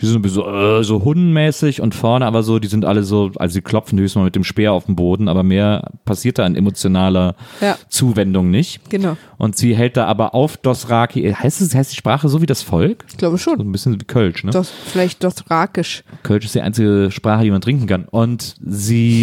[0.00, 3.54] Die sind so, äh, so hundenmäßig und vorne aber so, die sind alle so, also
[3.58, 6.54] die klopfen höchstens mal mit dem Speer auf den Boden, aber mehr passiert da an
[6.56, 7.76] emotionaler Ja.
[7.90, 8.88] Zuwendung nicht.
[8.88, 9.18] Genau.
[9.36, 12.62] Und sie hält da aber auf Dothraki, heißt es, heißt die Sprache so wie das
[12.62, 13.04] Volk?
[13.08, 13.60] Ich glaube So schon.
[13.60, 14.52] ein bisschen wie Kölsch, ne?
[14.52, 16.02] Dos, vielleicht Dothrakisch.
[16.22, 18.06] Kölsch ist die einzige Sprache, die man trinken kann.
[18.06, 19.17] Und sie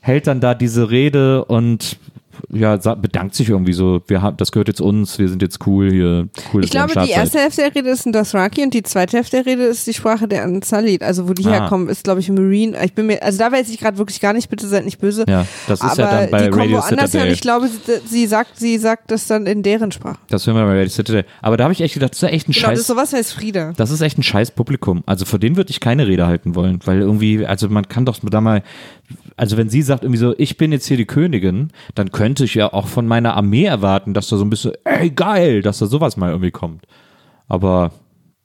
[0.00, 1.98] hält dann da diese Rede und
[2.52, 5.90] ja, bedankt sich irgendwie so, wir haben, das gehört jetzt uns, wir sind jetzt cool
[5.90, 6.62] hier, cool.
[6.62, 9.46] Ich glaube, die erste Hälfte der Rede ist ein Dothraki und die zweite Hälfte der
[9.46, 11.02] Rede ist die Sprache der Unsullied.
[11.02, 11.52] Also wo die Ah.
[11.52, 12.76] herkommen, ist glaube ich Marine.
[12.84, 15.24] Ich bin mir, also da weiß ich gerade wirklich gar nicht, bitte seid nicht böse.
[15.26, 17.32] Ja, das ist aber ja dann bei die Radio woanders her Citadel.
[17.32, 20.18] ich glaube, sie, sie sagt, sie sagt das dann in deren Sprache.
[20.28, 21.24] Das hören wir bei Radio Citadel.
[21.40, 22.78] Aber da habe ich echt gedacht, das ist ja echt ein Genau, das Scheiß.
[22.80, 23.72] ist sowas heißt Frieda.
[23.78, 25.02] Das ist echt ein scheiß Publikum.
[25.06, 28.18] Also vor denen würde ich keine Rede halten wollen, weil irgendwie, also man kann doch
[28.22, 28.62] da mal,
[29.36, 32.54] also wenn sie sagt irgendwie so, ich bin jetzt hier die Königin, dann könnte ich
[32.54, 35.86] ja auch von meiner Armee erwarten, dass da so ein bisschen, ey geil, dass da
[35.86, 36.84] sowas mal irgendwie kommt.
[37.48, 37.92] Aber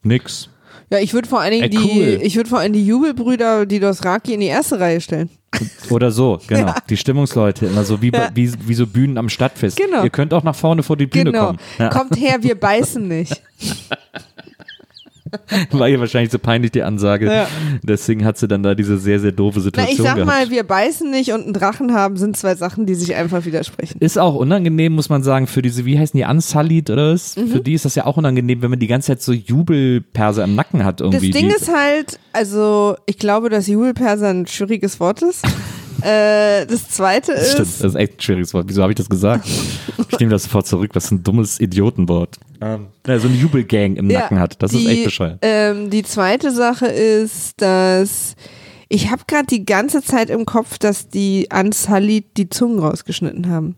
[0.04, 0.50] nix.
[0.92, 2.20] Ja, ich würde vor allen Dingen Ey, die, cool.
[2.22, 5.30] ich würde vor allem die Jubelbrüder, die Dothraki in die erste Reihe stellen.
[5.90, 6.74] Oder so, genau.
[6.90, 8.30] Die Stimmungsleute, immer so wie, Ja.
[8.34, 9.78] wie, wie so Bühnen am Stadtfest.
[9.78, 10.04] Genau.
[10.04, 11.48] Ihr könnt auch nach vorne vor die Bühne Genau.
[11.48, 11.60] kommen.
[11.80, 11.90] Ja.
[11.90, 13.42] Kommt her, wir beißen nicht.
[15.72, 17.26] War ihr wahrscheinlich so peinlich die Ansage.
[17.26, 17.48] Ja.
[17.84, 20.26] Deswegen hat sie dann da diese sehr, sehr doofe Na, Situation ich sag gehabt.
[20.26, 23.98] mal, wir beißen nicht und einen Drachen haben, sind zwei Sachen, die sich einfach widersprechen.
[24.00, 27.36] Ist auch unangenehm, muss man sagen, für diese, wie heißen die, Unsullied oder was?
[27.36, 27.48] Mhm.
[27.48, 30.56] Für die ist das ja auch unangenehm, wenn man die ganze Zeit so Jubelperse im
[30.56, 31.32] Nacken hat Das irgendwie.
[31.32, 35.46] Ding die, ist halt, also ich glaube, dass Jubelperser ein schwieriges Wort ist.
[36.04, 38.66] äh, das zweite das stimmt, ist, das ist echt ein schwieriges Wort.
[38.68, 39.48] Wieso habe ich das gesagt?
[40.10, 42.38] ich nehme das sofort zurück, was ein dummes Idiotenwort.
[42.62, 44.62] Ähm, so eine Jubelgang im Ja, Nacken hat.
[44.62, 45.40] Das die, ist echt bescheuert.
[45.42, 48.36] Ähm, die zweite Sache ist, dass
[48.94, 53.78] ich habe gerade die ganze Zeit im Kopf, dass die Unsullied die Zungen rausgeschnitten haben.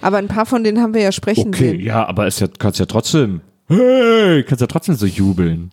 [0.00, 1.80] Aber ein paar von denen haben wir ja sprechen Okay, sehen.
[1.80, 5.70] ja, aber es ja, kannst ja trotzdem, hey, kannst ja trotzdem so jubeln.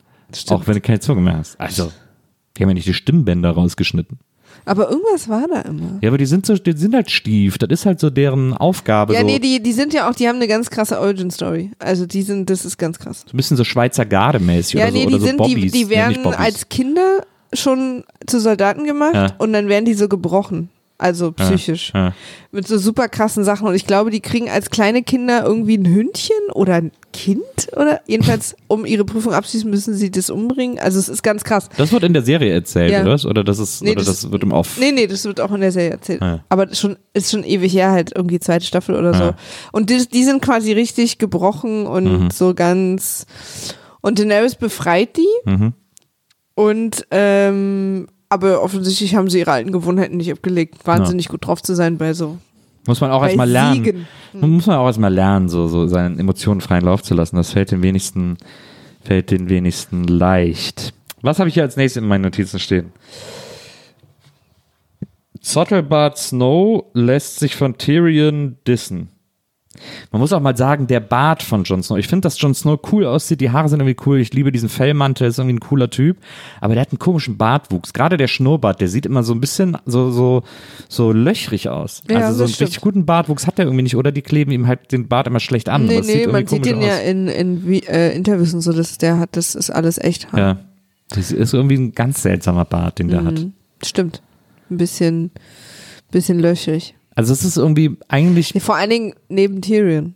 [0.50, 1.60] Auch wenn du keine Zunge mehr hast.
[1.60, 1.92] Also,
[2.58, 4.20] die haben ja nicht die Stimmbänder rausgeschnitten.
[4.65, 5.97] Aber irgendwas war da immer.
[6.02, 7.58] Ja, aber die sind so, die sind halt stief.
[7.58, 9.13] Das ist halt so deren Aufgabe.
[9.13, 11.71] Ja, so, nee, die, die sind ja auch, die haben eine ganz krasse Origin-Story.
[11.80, 13.26] Also die sind, das ist ganz krass.
[13.28, 14.97] so ein bisschen so Schweizer Garde-mäßig Ja, oder so.
[14.97, 15.71] nee, oder die so sind, Bobbys.
[15.71, 17.21] die, die werden als Kinder
[17.54, 19.28] schon zu Soldaten gemacht Ja.
[19.39, 20.69] und dann werden die so gebrochen.
[21.02, 21.92] Also psychisch.
[21.96, 22.14] Ja.
[22.52, 23.68] Mit so super krassen Sachen.
[23.68, 27.42] Und ich glaube, die kriegen als kleine Kinder irgendwie ein Hündchen oder ein Kind
[27.76, 30.78] oder jedenfalls, um ihre Prüfung abschließen, müssen sie das umbringen.
[30.80, 31.70] Also es ist ganz krass.
[31.78, 33.02] Das wird in der Serie erzählt, Ja.
[33.02, 33.18] oder?
[33.28, 34.78] Oder das ist, Nee, oder das, das- wird im Off.
[34.80, 36.22] Nee, nee, das wird auch in der Serie erzählt.
[36.22, 36.42] Ja.
[36.50, 39.24] Aber das schon, ist schon ewig her, halt irgendwie zweite Staffel oder so.
[39.24, 39.36] Ja.
[39.72, 42.30] Und die, die sind quasi richtig gebrochen und Mhm.
[42.32, 43.26] so ganz.
[44.02, 45.50] Und Daenerys befreit die.
[45.50, 45.74] Mhm.
[46.54, 50.88] Und ähm, aber offensichtlich haben sie ihre alten Gewohnheiten nicht abgelegt.
[50.88, 52.38] Wahnsinnig gut drauf zu sein bei so
[52.88, 53.84] Muss man auch erstmal lernen.
[53.84, 54.08] Siegen.
[54.32, 57.36] Muss man auch erstmal lernen, so, so seinen Emotionen freien Lauf zu lassen.
[57.36, 58.38] Das fällt den wenigsten,
[59.04, 60.94] fällt den wenigsten leicht.
[61.22, 62.94] Was habe ich hier als nächstes in meinen Notizen stehen?
[65.41, 69.10] Zottelbart Snow lässt sich von Tyrion dissen.
[70.12, 71.98] Man muss auch mal sagen, der Bart von Jon Snow.
[71.98, 73.40] Ich finde, dass Jon Snow cool aussieht.
[73.40, 74.20] Die Haare sind irgendwie cool.
[74.20, 75.28] Ich liebe diesen Fellmantel.
[75.28, 76.18] Ist irgendwie ein cooler Typ.
[76.60, 77.94] Aber der hat einen komischen Bartwuchs.
[77.94, 80.44] Gerade der Schnurrbart, der sieht immer so ein bisschen so, so,
[80.90, 82.04] so löchrig aus.
[82.10, 82.68] Ja, also so einen das stimmt.
[82.68, 83.96] richtig guten Bartwuchs hat er irgendwie nicht.
[83.96, 85.86] Oder die kleben ihm halt den Bart immer schlecht an.
[85.86, 87.04] Nee, sieht nee, irgendwie man sieht den ja aus.
[87.04, 90.28] in, in wie- äh, Interviews und so, dass der hat, das ist alles echt.
[90.36, 90.58] Ja.
[91.10, 93.40] Das ist irgendwie ein ganz seltsamer Bart, den der hat.
[93.40, 93.54] Mhm.
[93.84, 94.22] Stimmt.
[94.70, 95.32] Ein bisschen,
[96.12, 96.96] bisschen löchrig.
[97.15, 100.15] Also es ist irgendwie eigentlich vor allen Dingen neben Tyrion.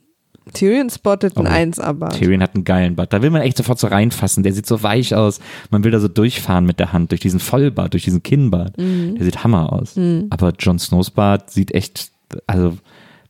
[0.54, 1.50] Tyrion spottet ein Oh.
[1.50, 2.10] 1-Aber.
[2.10, 3.12] Tyrion hat einen geilen Bart.
[3.12, 4.44] Da will man echt sofort so reinfassen.
[4.44, 5.40] Der sieht so weich aus.
[5.72, 8.78] Man will da so durchfahren mit der Hand, durch diesen Vollbart, durch diesen Kinnbart.
[8.78, 9.16] Mhm.
[9.16, 9.96] Der sieht Hammer aus.
[10.30, 12.12] Aber Jon Snows Bart sieht echt,
[12.46, 12.78] also,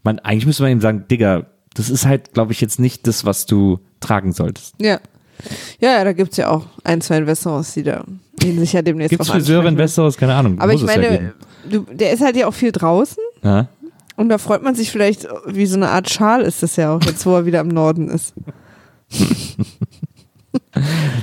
[0.04, 3.24] man, eigentlich müsste man ihm sagen, Digga, das ist halt, glaube ich, jetzt nicht das,
[3.26, 4.76] was du tragen solltest.
[4.82, 5.00] Ja.
[5.80, 8.04] Ja, ja, da gibt's ja auch ein, zwei Restaurants, die da
[8.44, 9.78] ihn sich ja demnächst Gibt es drauf Friseure in.
[9.78, 10.18] Westeros?
[10.18, 10.60] Keine Ahnung.
[10.60, 11.34] Aber ich es ja meine, geben.
[11.70, 13.68] du, der ist halt ja auch viel draußen Ja?
[14.18, 17.04] Und da freut man sich vielleicht, wie so eine Art Schal ist das ja auch,
[17.04, 18.34] jetzt wo er wieder im Norden ist.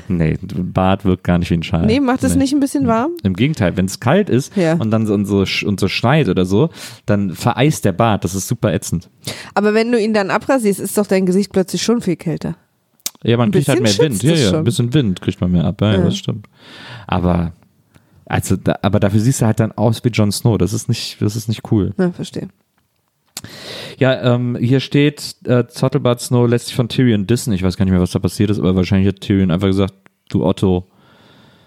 [0.09, 1.87] Nee, Bad wirkt gar nicht wie ein Schal.
[1.87, 3.13] Nee, macht es nicht ein bisschen warm?
[3.23, 4.75] Im Gegenteil, wenn es kalt ist Ja.
[4.75, 6.71] und dann so, und, so, und so schneit oder so,
[7.07, 8.25] dann vereist der Bart.
[8.25, 9.11] Das ist super ätzend.
[9.55, 12.57] Aber wenn du ihn dann abrasierst, ist doch dein Gesicht plötzlich schon viel kälter.
[13.23, 14.23] Ja, man kriegt halt mehr Wind.
[14.23, 15.81] Ja, ja, ein bisschen Wind kriegt man mehr ab.
[15.81, 15.93] Ja.
[15.93, 15.99] Ja.
[15.99, 16.47] das stimmt.
[17.07, 17.53] Aber,
[18.33, 20.57] also, da, aber dafür siehst du halt dann aus wie Jon Snow.
[20.59, 21.93] Das ist nicht, das ist nicht cool.
[21.99, 22.49] Ja, verstehe.
[23.99, 27.53] Ja, ähm, hier steht, äh, Zottelbart Snow lässt sich von Tyrion dissen.
[27.53, 29.95] Ich weiß gar nicht mehr, was da passiert ist, aber wahrscheinlich hat Tyrion einfach gesagt,
[30.31, 30.87] du Otto.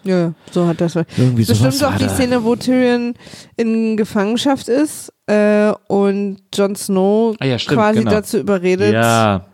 [0.04, 0.96] Ja, so hat das.
[0.96, 2.08] Irgendwie Bestimmt auch die.
[2.10, 3.16] Szene, wo Tyrion
[3.58, 8.12] in Gefangenschaft ist äh, und Jon Snow Ah ja, stimmt, quasi genau.
[8.12, 9.46] dazu überredet, Ja,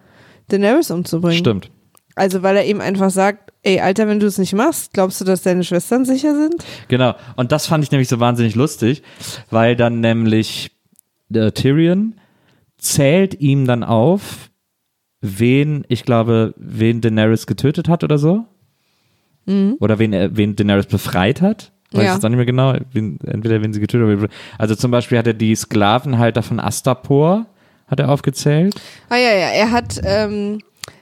[0.49, 1.37] Daenerys umzubringen.
[1.37, 1.71] stimmt.
[2.15, 5.25] Also weil er ihm einfach sagt, ey Alter, wenn du es nicht machst, glaubst du,
[5.25, 6.63] dass deine Schwestern sicher sind?
[6.87, 7.13] Genau.
[7.35, 9.03] Und das fand ich nämlich so wahnsinnig lustig,
[9.49, 10.71] weil dann nämlich
[11.33, 12.15] äh, Tyrion
[12.77, 14.49] zählt ihm dann auf,
[15.21, 18.45] wen, ich glaube, wen Daenerys getötet hat oder so.
[19.79, 21.71] Oder wen, er- wen Daenerys befreit hat.
[21.91, 22.13] Weiß Ja.
[22.13, 22.73] jetzt auch nicht mehr genau.
[22.93, 24.29] Wen, entweder wen sie getötet hat.
[24.57, 27.47] Also zum Beispiel hat er die Sklavenhalter von Astapor,
[27.87, 28.75] hat er aufgezählt.
[29.09, 30.59] Ah ja, ja, er hat, ähm,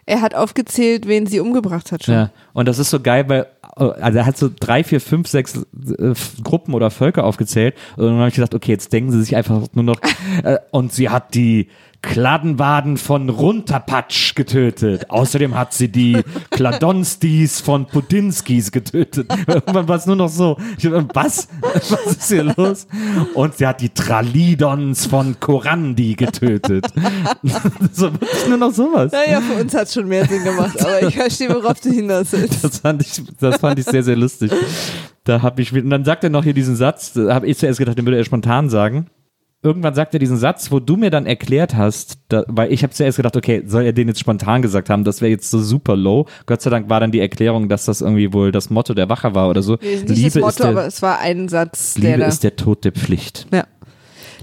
[0.10, 2.16] er hat aufgezählt, wen sie umgebracht hat schon.
[2.16, 5.56] Ja, und das ist so geil, weil also er hat so drei, vier, fünf, sechs
[5.56, 9.36] äh, Gruppen oder Völker aufgezählt und dann habe ich gedacht, okay, jetzt denken sie sich
[9.36, 10.00] einfach nur noch
[10.44, 11.70] äh, und sie hat die
[12.02, 15.10] Kladdenwaden von Runterpatsch getötet.
[15.10, 19.32] Außerdem hat sie die Kladonskis von Pudinskis getötet.
[19.48, 20.58] Irgendwann war es nur noch so,
[21.14, 21.50] was?
[21.62, 22.88] Was ist hier los?
[23.34, 26.86] Und sie hat die Tralidons von Korandi getötet.
[27.92, 28.12] so
[28.48, 29.12] nur noch sowas.
[29.12, 32.32] Naja, für uns hat es schon mehr Sinn gemacht, aber ich verstehe, worauf du hinaus
[32.32, 32.64] willst.
[32.64, 34.52] Das fand ich, das fand ich sehr, sehr lustig.
[35.26, 37.78] Da habe ich, und dann sagt er noch hier diesen Satz, da habe ich zuerst
[37.78, 39.08] gedacht, den würde er spontan sagen.
[39.62, 42.94] Irgendwann sagt er diesen Satz, wo du mir dann erklärt hast, da, weil ich habe
[42.94, 45.98] zuerst gedacht, okay, soll er den jetzt spontan gesagt haben, das wäre jetzt so super
[45.98, 46.28] low.
[46.46, 49.36] Gott sei Dank war dann die Erklärung, dass das irgendwie wohl das Motto der Wache
[49.36, 49.78] war oder so.
[49.82, 52.28] Nee, nicht das ist Motto, der, aber es war ein Satz, der Liebe da.
[52.28, 53.48] ist der Tod der Pflicht.
[53.52, 53.66] ja.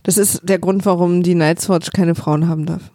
[0.02, 2.92] Das ist der Grund, warum die Night's Watch keine Frauen haben darf.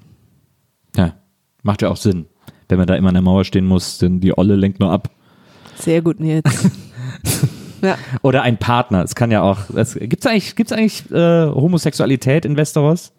[0.95, 1.15] Ja,
[1.61, 2.27] macht ja auch Sinn.
[2.69, 5.09] Wenn man da immer an der Mauer stehen muss, denn die Olle lenkt nur ab.
[5.77, 6.43] Sehr gut, Nils.
[7.81, 7.97] ja.
[8.21, 9.03] Oder ein Partner.
[9.03, 9.57] Es kann ja auch.
[9.67, 13.11] Gibt es eigentlich, gibt's eigentlich äh, Homosexualität in Westeros?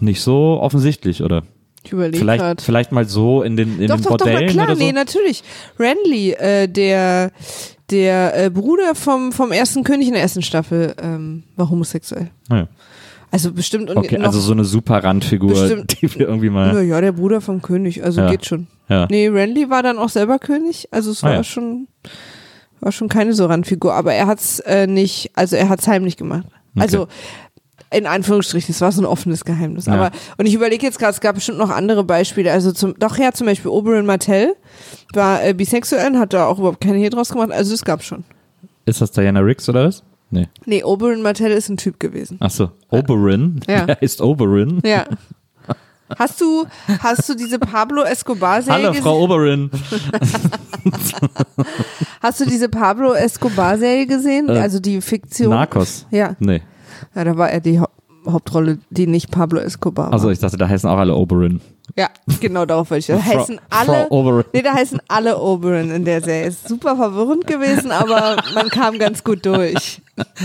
[0.00, 1.42] Nicht so offensichtlich, oder?
[1.84, 2.62] Ich überlege Vielleicht, gerade.
[2.62, 4.82] vielleicht mal so in den, in Doch, den doch, doch, na Bordellen klar, so.
[4.82, 5.42] nee, natürlich.
[5.78, 7.32] Renly, äh, der,
[7.90, 12.30] der äh, Bruder vom, vom ersten König in der ersten Staffel, ähm, war homosexuell.
[12.48, 12.68] Ah, ja.
[13.32, 16.00] Also bestimmt und Okay, noch, also so eine super Randfigur, Bestimmt.
[16.02, 16.84] die wir irgendwie mal.
[16.84, 18.30] ja, der Bruder vom König, also Ja.
[18.30, 18.66] geht schon.
[18.88, 19.08] Ja.
[19.10, 21.44] Nee, Renly war dann auch selber König, also es Ah, war ja.
[21.44, 21.88] schon
[22.80, 26.46] war schon keine so Randfigur, aber er hat's äh, nicht, also er hat's heimlich gemacht.
[26.78, 27.06] Also
[27.92, 29.86] in Anführungsstrichen, es war so ein offenes Geheimnis.
[29.86, 29.92] Ja.
[29.94, 32.50] Aber und ich überlege jetzt gerade, es gab bestimmt noch andere Beispiele.
[32.52, 34.54] Also zum, doch ja, zum Beispiel Oberyn Martell
[35.14, 37.50] war äh, bisexuell und hat da auch überhaupt keine Hehl draus gemacht.
[37.52, 38.24] Also es gab schon.
[38.86, 40.02] Ist das Diana Riggs oder was?
[40.32, 40.48] Nee.
[40.64, 42.38] Nee, Oberyn Martell ist ein Typ gewesen.
[42.40, 42.70] Ach so.
[42.88, 43.60] Oberyn.
[43.68, 43.84] Ja.
[43.84, 44.80] Der ist Oberyn.
[44.84, 45.04] Ja.
[46.18, 46.66] Hast du,
[47.00, 49.02] hast du diese Pablo Escobar-Serie Hallo, gesehen?
[49.02, 49.70] Frau Oberyn.
[52.20, 54.48] Hast du diese Pablo Escobar-Serie gesehen?
[54.48, 55.50] Äh, also die Fiktion.
[55.50, 56.06] Narcos.
[56.10, 56.36] Ja.
[56.38, 56.62] Nee.
[57.14, 57.80] ja, da war er die
[58.28, 60.12] Hauptrolle, die nicht Pablo Escobar war.
[60.12, 61.60] Also ich dachte, da heißen auch alle Oberyn.
[61.96, 62.08] ja,
[62.40, 63.18] genau darauf wollte ich.
[63.18, 64.44] Da heißen alle, Oberyn.
[64.52, 66.46] nee, da heißen alle Oberyn in der Serie.
[66.48, 70.00] Ist super verwirrend gewesen, aber man kam ganz gut durch.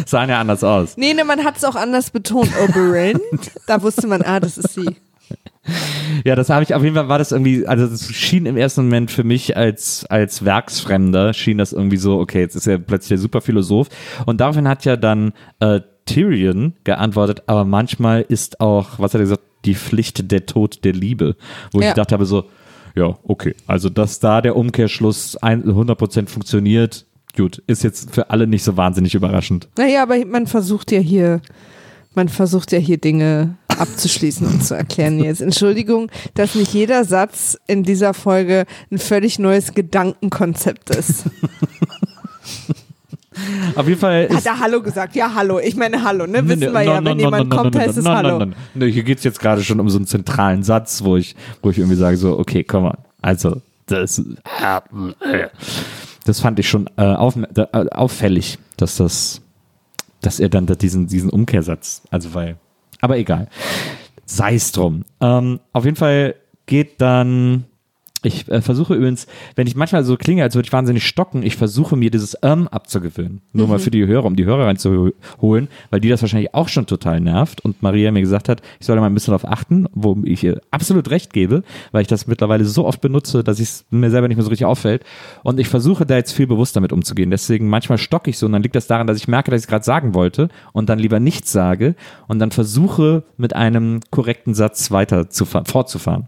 [0.05, 0.97] Sahen ja anders aus.
[0.97, 2.49] Nee, nee, man hat es auch anders betont.
[2.63, 3.19] Oberyn.
[3.67, 4.95] Da wusste man, ah, das ist sie.
[6.23, 8.85] Ja, das habe ich auf jeden Fall war das irgendwie, also das schien im ersten
[8.85, 13.09] Moment für mich als als Werksfremder schien das irgendwie so, okay, jetzt ist er plötzlich
[13.09, 13.89] der Superphilosoph
[14.25, 19.25] und daraufhin hat ja dann äh, Tyrion geantwortet, aber manchmal ist auch, was hat er
[19.25, 21.35] gesagt, die Pflicht der Tod der Liebe,
[21.71, 21.91] wo ich Ja.
[21.91, 22.45] gedacht habe so,
[22.95, 28.47] ja, okay, also dass da der Umkehrschluss ein- 100% funktioniert, gut, ist jetzt für alle
[28.47, 29.67] nicht so wahnsinnig überraschend.
[29.77, 31.41] Naja, aber man versucht ja hier,
[32.15, 35.41] man versucht ja hier Dinge abzuschließen und zu erklären jetzt.
[35.41, 41.25] Entschuldigung, dass nicht jeder Satz in dieser Folge ein völlig neues Gedankenkonzept ist.
[43.75, 45.15] Auf jeden Fall Hat er Hallo gesagt?
[45.15, 45.59] Ja, Hallo.
[45.59, 46.47] Ich meine Hallo, ne?
[46.47, 47.03] Wissen wir ja.
[47.03, 48.45] Wenn jemand kommt, heißt es Hallo.
[48.75, 51.77] hier geht es jetzt gerade schon um so einen zentralen Satz, wo ich, wo ich
[51.77, 54.21] irgendwie sage, so, okay, komm mal, also, das,
[56.25, 59.41] das fand ich schon äh, auf, äh, auffällig, dass das,
[60.21, 62.57] dass er dann da diesen, diesen Umkehrsatz, also weil,
[63.01, 63.47] aber egal.
[64.25, 65.05] Sei es drum.
[65.21, 67.63] Ähm, auf jeden Fall geht dann
[68.23, 71.55] Ich äh, versuche übrigens, wenn ich manchmal so klinge, als würde ich wahnsinnig stocken, ich
[71.55, 73.41] versuche mir dieses ähm abzugewöhnen.
[73.53, 76.87] Nur mal für die Hörer, um die Hörer reinzuholen, weil die das wahrscheinlich auch schon
[76.87, 77.61] total nervt.
[77.61, 80.43] Und Maria mir gesagt hat, ich soll da mal ein bisschen darauf achten, wo ich
[80.43, 84.27] ihr absolut recht gebe, weil ich das mittlerweile so oft benutze, dass es mir selber
[84.27, 85.03] nicht mehr so richtig auffällt.
[85.43, 87.29] Und ich versuche da jetzt viel bewusster mit umzugehen.
[87.29, 89.65] Deswegen manchmal stocke ich so und dann liegt das daran, dass ich merke, dass ich
[89.65, 91.95] es gerade sagen wollte und dann lieber nichts sage
[92.27, 96.27] und dann versuche mit einem korrekten Satz weiter zu fahren, fortzufahren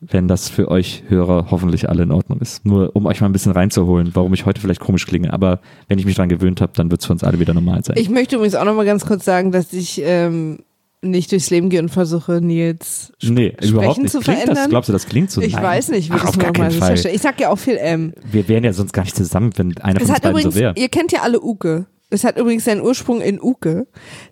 [0.00, 2.64] wenn das für euch Hörer hoffentlich alle in Ordnung ist.
[2.64, 5.32] Nur um euch mal ein bisschen reinzuholen, warum ich heute vielleicht komisch klinge.
[5.32, 7.84] Aber wenn ich mich daran gewöhnt habe, dann wird es für uns alle wieder normal
[7.84, 7.96] sein.
[7.98, 10.60] Ich möchte übrigens auch noch mal ganz kurz sagen, dass ich ähm,
[11.02, 14.12] nicht durchs Leben gehe und versuche, Nils nee, überhaupt Sprechen nicht.
[14.12, 14.70] zu Klingt das, verändern.
[14.70, 15.40] glaubst du, das klingt so?
[15.40, 15.62] Ich Nein.
[15.64, 17.14] weiß nicht, wie Ach, das nochmal sicherstellen.
[17.16, 18.14] Ich sag ja auch viel M.
[18.30, 20.54] Wir wären ja sonst gar nicht zusammen, wenn einer Es von uns hat beiden übrigens,
[20.54, 20.74] so wäre.
[20.76, 21.86] ihr kennt ja alle Uke.
[22.10, 23.86] Es hat übrigens seinen Ursprung in Uke,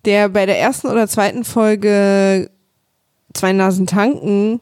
[0.05, 2.51] der bei der ersten oder zweiten Folge
[3.35, 4.61] Zwei Nasen tanken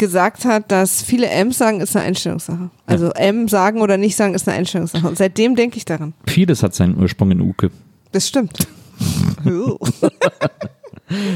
[0.00, 2.70] gesagt hat, dass viele M sagen, ist eine Einstellungssache.
[2.86, 5.06] Also M sagen oder nicht sagen, ist eine Einstellungssache.
[5.06, 6.14] Und seitdem denke ich daran.
[6.26, 7.70] Vieles hat seinen Ursprung in Uke.
[8.10, 8.66] Das stimmt.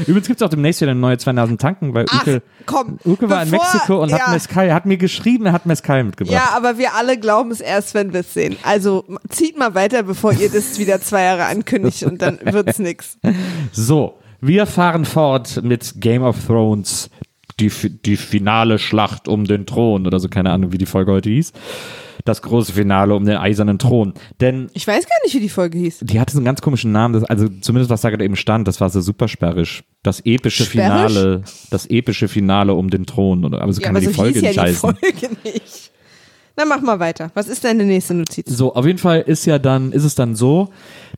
[0.07, 2.99] Übrigens gibt es auch demnächst wieder eine neue 2000 Tanken, weil Ach, Uke, komm.
[3.05, 6.33] Uke war in Mexiko und ja, hat Mezcal, hat mir geschrieben, er hat Mezcal mitgebracht.
[6.33, 8.57] Ja, aber wir alle glauben es erst, wenn wir es sehen.
[8.63, 13.17] Also zieht mal weiter, bevor ihr das wieder zwei Jahre ankündigt und dann wird's nix.
[13.71, 17.09] So, wir fahren fort mit Game of Thrones,
[17.59, 17.71] die,
[18.05, 21.53] die finale Schlacht um den Thron oder so, keine Ahnung, wie die Folge heute hieß.
[22.25, 24.13] Das große Finale um den eisernen Thron.
[24.41, 25.99] Denn Ich weiß gar nicht, wie die Folge hieß.
[26.01, 28.67] die hatte so einen ganz komischen Namen, das, also zumindest was da gerade eben stand,
[28.67, 29.83] das war so super sperrisch.
[30.03, 31.13] Das epische Sperrisch?
[31.13, 33.45] Finale, das epische Finale um den Thron.
[33.45, 34.79] Oder, aber so Ja, kann aber ja die so Folge hieß ja nicht die heißen.
[34.97, 35.91] Folge nicht.
[36.57, 37.31] Na, mach mal weiter.
[37.35, 38.49] Was ist deine nächste Notiz?
[38.49, 40.69] So, auf jeden Fall ist ja dann, ist es dann so,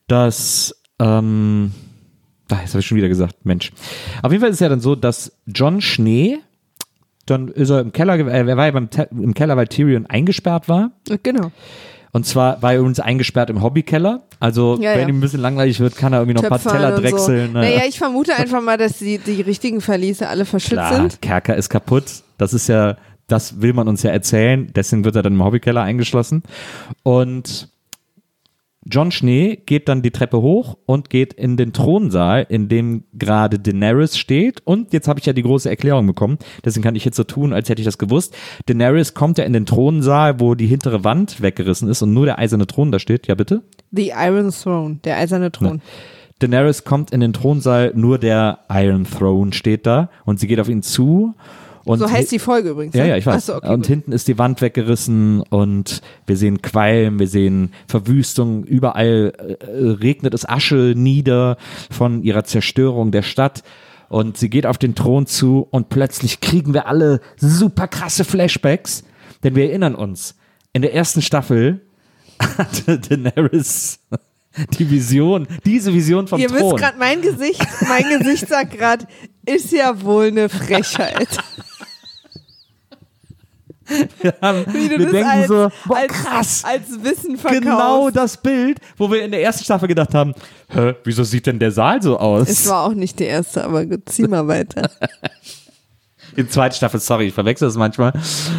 [0.08, 1.72] dass, ähm,
[2.52, 3.72] ah, jetzt habe ich schon wieder gesagt, Mensch.
[4.22, 6.40] Auf jeden Fall ist es ja dann so, dass John Schnee,
[7.26, 10.70] dann ist er im Keller, äh, er war ja beim im Keller, weil Tyrion eingesperrt
[10.70, 10.92] war.
[11.24, 11.52] Genau.
[12.12, 14.24] Und zwar war er übrigens eingesperrt im Hobbykeller.
[14.40, 15.08] Also, Ja, wenn ja.
[15.10, 17.48] ihm ein bisschen langweilig wird, kann er irgendwie noch ein paar Töpfern Teller drechseln.
[17.48, 17.60] So.
[17.60, 17.66] ne?
[17.66, 21.22] Naja, ich vermute einfach mal, dass die, die richtigen Verliese alle verschützt Klar, sind.
[21.22, 22.06] Kerker ist kaputt.
[22.38, 24.72] Das ist ja, das will man uns ja erzählen.
[24.76, 26.44] Deswegen wird er dann im Hobbykeller eingeschlossen.
[27.04, 27.70] Und
[28.90, 33.60] John Schnee geht dann die Treppe hoch und geht in den Thronsaal, in dem gerade
[33.60, 34.62] Daenerys steht.
[34.66, 36.38] Und jetzt habe ich ja die große Erklärung bekommen.
[36.64, 38.36] Deswegen kann ich jetzt so tun, als hätte ich das gewusst.
[38.66, 42.40] Daenerys kommt ja in den Thronsaal, wo die hintere Wand weggerissen ist und nur der
[42.40, 43.28] eiserne Thron da steht.
[43.28, 43.64] Ja, bitte?
[43.92, 45.82] The Iron Throne, der eiserne Thron.
[46.40, 50.70] Daenerys kommt in den Thronsaal, nur der Iron Throne steht da und sie geht auf
[50.70, 51.34] ihn zu.
[51.88, 52.96] Und So heißt die Folge übrigens.
[52.96, 53.10] Ja, ne?
[53.10, 53.46] ja, ich weiß.
[53.46, 53.88] So, okay, und gut.
[53.88, 60.34] hinten ist die Wand weggerissen und wir sehen Qualm, wir sehen Verwüstung, überall äh, regnet
[60.34, 61.56] es Asche nieder
[61.90, 63.64] von ihrer Zerstörung der Stadt.
[64.10, 69.04] Und sie geht auf den Thron zu und plötzlich kriegen wir alle super krasse Flashbacks,
[69.44, 70.36] denn wir erinnern uns,
[70.74, 71.82] in der ersten Staffel
[72.58, 74.00] hatte Daenerys
[74.78, 76.72] die Vision, diese Vision vom Ihr Thron.
[76.72, 79.06] wisst gerade, mein Gesicht, mein Gesicht sagt gerade,
[79.46, 81.28] ist ja wohl eine Frechheit.
[84.74, 86.64] Wie du wir das denken als, so, boah, als, krass.
[86.66, 87.64] als Wissen verkaufst.
[87.64, 90.34] genau das Bild, wo wir in der ersten Staffel gedacht haben,
[90.70, 92.50] hä, wieso sieht denn der Saal so aus?
[92.50, 94.90] Es war auch nicht die erste, aber gut, zieh mal weiter.
[96.36, 98.14] In der zweiten Staffel, sorry, ich verwechsel das manchmal.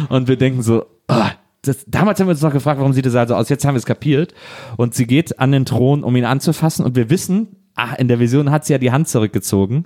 [0.09, 3.11] Und wir denken so, ah, das, damals haben wir uns noch gefragt, warum sieht der
[3.11, 3.47] Saal so aus?
[3.47, 4.33] Jetzt haben wir es kapiert.
[4.75, 6.83] Und sie geht an den Thron, um ihn anzufassen.
[6.83, 9.85] Und wir wissen, ach, in der Vision hat sie ja die Hand zurückgezogen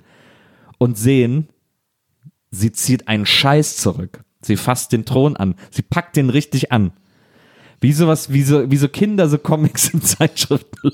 [0.78, 1.48] und sehen,
[2.50, 4.24] sie zieht einen Scheiß zurück.
[4.44, 5.54] Sie fasst den Thron an.
[5.70, 6.92] Sie packt den richtig an.
[7.80, 10.90] Wie sowas, wie so, wie so Kinder, so Comics in Zeitschriften.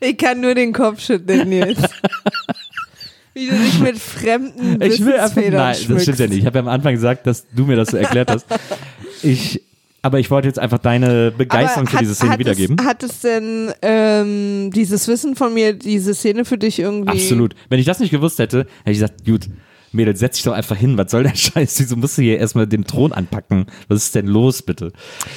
[0.00, 1.80] Ich kann nur den Kopf schütteln, Nils.
[3.34, 6.38] Wie du dich mit fremden Ich will einfach, nein, das stimmt ja nicht.
[6.40, 8.46] Ich habe ja am Anfang gesagt, dass du mir das so erklärt hast.
[9.22, 9.62] Ich,
[10.02, 12.76] aber ich wollte jetzt einfach deine Begeisterung Aber für diese Szene hat wiedergeben.
[12.78, 17.12] Es, hat es denn ähm, dieses Wissen von mir, diese Szene für dich irgendwie?
[17.12, 17.54] Absolut.
[17.68, 19.48] Wenn ich das nicht gewusst hätte, hätte ich gesagt, gut,
[19.94, 20.96] Mädel, setz dich doch einfach hin.
[20.98, 21.80] Was soll der Scheiß?
[21.80, 23.66] Wieso musst du hier erstmal den Thron anpacken?
[23.88, 24.92] Was ist denn los, bitte?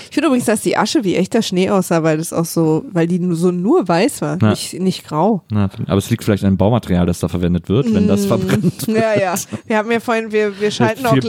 [0.09, 3.07] Ich finde übrigens, dass die Asche wie echter Schnee aussah, weil das auch so, weil
[3.07, 4.49] die so nur weiß war, Ja.
[4.51, 5.43] nicht, nicht grau.
[5.51, 8.87] Na, aber es liegt vielleicht an dem Baumaterial, das da verwendet wird, wenn das verbrennt.
[8.95, 9.35] Ja, ja.
[9.65, 11.21] Wir haben ja vorhin, wir, wir schalten auch nee,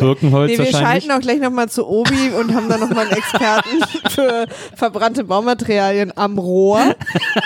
[0.58, 3.68] wir schalten auch gleich nochmal zu Obi und haben dann nochmal einen Experten
[4.10, 4.46] für
[4.76, 6.94] verbrannte Baumaterialien am Rohr,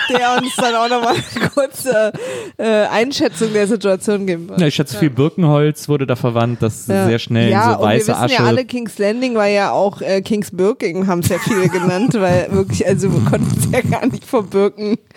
[0.09, 2.11] der uns dann auch nochmal eine kurze
[2.57, 4.59] äh, Einschätzung der Situation geben wird.
[4.61, 7.05] Ja, ich schätze viel Birkenholz Holz wurde da verwandt, das Ja.
[7.07, 8.33] sehr schnell ja, in so und wir weiße wissen Asche.
[8.35, 12.13] ja alle, King's Landing war ja auch äh, King's Birking, haben es ja viele genannt,
[12.15, 14.97] weil wirklich, also wir konnten es ja gar nicht vor Birken.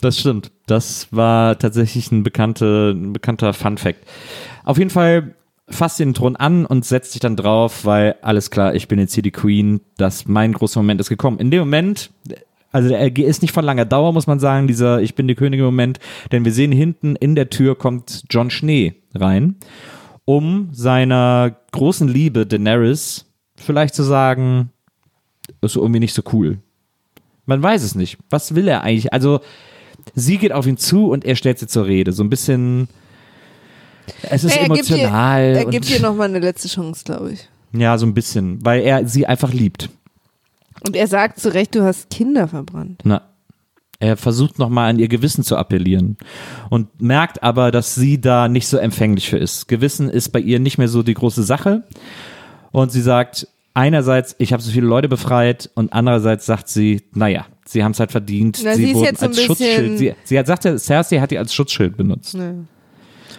[0.00, 0.50] Das stimmt.
[0.66, 3.98] Das war tatsächlich ein, bekannte, ein bekannter Fun Fact.
[4.64, 5.34] Auf jeden Fall
[5.68, 9.14] fasst den Thron an und setzt sich dann drauf, weil alles klar, ich bin jetzt
[9.14, 9.80] hier die Queen.
[9.96, 11.38] Das mein großer Moment ist gekommen.
[11.38, 12.10] In dem Moment,
[12.74, 15.64] also der ist nicht von langer Dauer, muss man sagen, dieser Ich bin die Königin
[15.64, 16.00] Moment,
[16.32, 19.56] denn wir sehen hinten in der Tür kommt John Schnee rein,
[20.24, 24.70] um seiner großen Liebe Daenerys vielleicht zu sagen,
[25.60, 26.58] ist irgendwie nicht so cool.
[27.46, 28.18] Man weiß es nicht.
[28.30, 29.12] Was will er eigentlich?
[29.12, 29.40] Also,
[30.14, 32.12] sie geht auf ihn zu und er stellt sie zur Rede.
[32.12, 32.88] So ein bisschen.
[34.22, 35.42] Es ist er gibt ihr- emotional.
[35.42, 37.48] Er gibt ihr nochmal eine letzte Chance, glaube ich.
[37.72, 39.90] ja, so ein bisschen, weil er sie einfach liebt.
[40.86, 43.00] Und er sagt zu Recht, du hast Kinder verbrannt.
[43.04, 43.22] Na,
[44.00, 46.18] er versucht nochmal an ihr Gewissen zu appellieren
[46.68, 49.66] und merkt aber, dass sie da nicht so empfänglich für ist.
[49.68, 51.84] Gewissen ist bei ihr nicht mehr so die große Sache.
[52.70, 57.46] Und sie sagt, einerseits, ich habe so viele Leute befreit und andererseits sagt sie, naja,
[57.64, 58.60] sie haben es halt verdient.
[58.64, 59.98] Na, sie sie wurden als Schutzschild.
[59.98, 62.36] Sie, sie hat sagt, Cersei hat die als Schutzschild benutzt.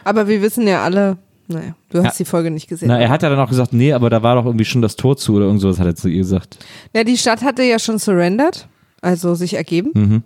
[0.03, 1.17] Aber wir wissen ja alle,
[1.47, 2.23] naja, du hast Ja.
[2.23, 2.87] die Folge nicht gesehen.
[2.87, 4.95] Na, er hat ja dann auch gesagt, nee, aber da war doch irgendwie schon das
[4.95, 6.57] Tor zu oder irgend sowas hat er zu ihr gesagt.
[6.93, 8.67] Ja, die Stadt hatte ja schon surrendered,
[9.01, 9.91] also sich ergeben.
[9.93, 10.23] Mhm.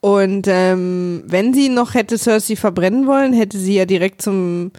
[0.00, 4.72] Und ähm, wenn sie noch hätte Cersei verbrennen wollen, hätte sie ja direkt zum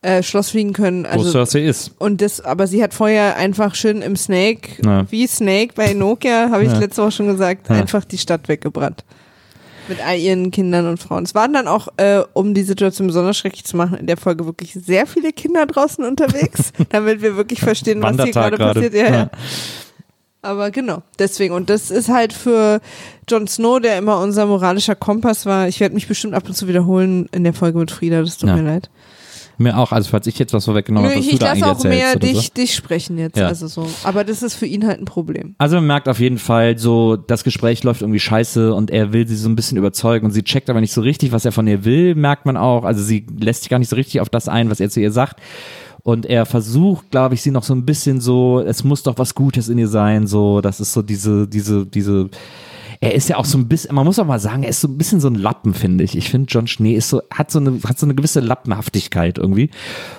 [0.00, 1.04] äh, Schloss fliegen können.
[1.04, 1.92] Wo Also, Cersei ist.
[1.98, 5.04] und das, aber sie hat vorher einfach schön im Snake, Ja.
[5.12, 6.78] wie Snake bei Nokia, habe ich Ja.
[6.78, 9.04] letzte Woche schon gesagt, einfach die Stadt weggebrannt.
[9.88, 11.24] Mit all ihren Kindern und Frauen.
[11.24, 14.46] Es waren dann auch, äh, um die Situation besonders schrecklich zu machen, in der Folge
[14.46, 18.74] wirklich sehr viele Kinder draußen unterwegs, damit wir wirklich verstehen, was hier gerade gerade.
[18.80, 18.94] passiert.
[18.94, 19.14] Ja, Ja.
[19.14, 19.30] ja.
[20.44, 21.54] Aber genau, deswegen.
[21.54, 22.80] Und das ist halt für
[23.28, 25.68] Jon Snow, der immer unser moralischer Kompass war.
[25.68, 28.48] Ich werde mich bestimmt ab und zu wiederholen in der Folge mit Frieda, das tut
[28.48, 28.56] Ja.
[28.56, 28.90] mir leid.
[29.62, 31.84] Mir auch, also falls ich jetzt was vorweggenommen habe, was ich du da lasse auch
[31.84, 32.32] mehr oder so.
[32.32, 33.36] dich, dich sprechen jetzt.
[33.36, 33.48] Ja.
[33.48, 33.88] Also so.
[34.04, 35.54] Aber das ist für ihn halt ein Problem.
[35.58, 39.26] Also man merkt auf jeden Fall so, das Gespräch läuft irgendwie scheiße und er will
[39.26, 41.66] sie so ein bisschen überzeugen und sie checkt aber nicht so richtig, was er von
[41.66, 42.84] ihr will, merkt man auch.
[42.84, 45.12] Also sie lässt sich gar nicht so richtig auf das ein, was er zu ihr
[45.12, 45.40] sagt.
[46.02, 49.34] Und er versucht, glaube ich, sie noch so ein bisschen so, es muss doch was
[49.34, 52.28] Gutes in ihr sein, so, das ist so diese, diese, diese,
[53.02, 54.86] er ist ja auch so ein bisschen, man muss auch mal sagen, er ist so
[54.86, 56.16] ein bisschen so ein Lappen, finde ich.
[56.16, 59.70] Ich finde, John Schnee ist so, hat so eine, hat so eine gewisse Lappenhaftigkeit irgendwie.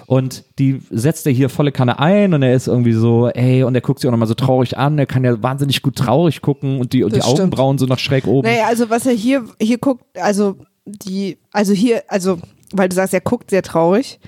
[0.05, 3.73] Und die setzt er hier volle Kanne ein und er ist irgendwie so, ey, und
[3.73, 4.99] er guckt sie auch nochmal so traurig an.
[4.99, 7.39] Er kann ja wahnsinnig gut traurig gucken und die, und die stimmt.
[7.39, 8.49] Augenbrauen so noch schräg oben.
[8.49, 12.37] Naja, also was er hier, hier guckt, also die, also hier, also,
[12.73, 14.19] weil du sagst, er guckt sehr traurig.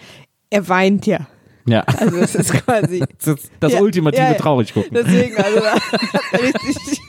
[0.49, 1.27] Er weint ja.
[1.67, 1.81] Ja.
[1.81, 3.03] Also das ist quasi.
[3.19, 4.37] Das ist das Ja, ultimative ja, ja.
[4.37, 4.91] traurig gucken.
[4.93, 5.59] Deswegen, also
[6.41, 7.01] richtig.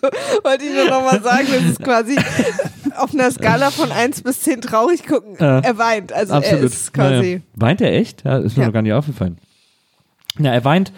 [0.00, 0.08] So,
[0.44, 2.16] wollte ich nur nochmal sagen, das ist quasi
[2.96, 5.36] auf einer Skala von 1 bis 10 traurig gucken.
[5.36, 6.60] Äh, er weint, also Absolut.
[6.60, 7.14] er ist quasi.
[7.14, 7.40] Naja.
[7.54, 8.24] Weint er echt?
[8.24, 8.66] Ja, ist mir Ja.
[8.68, 9.38] noch gar nicht aufgefallen.
[10.38, 10.92] Ja, er weint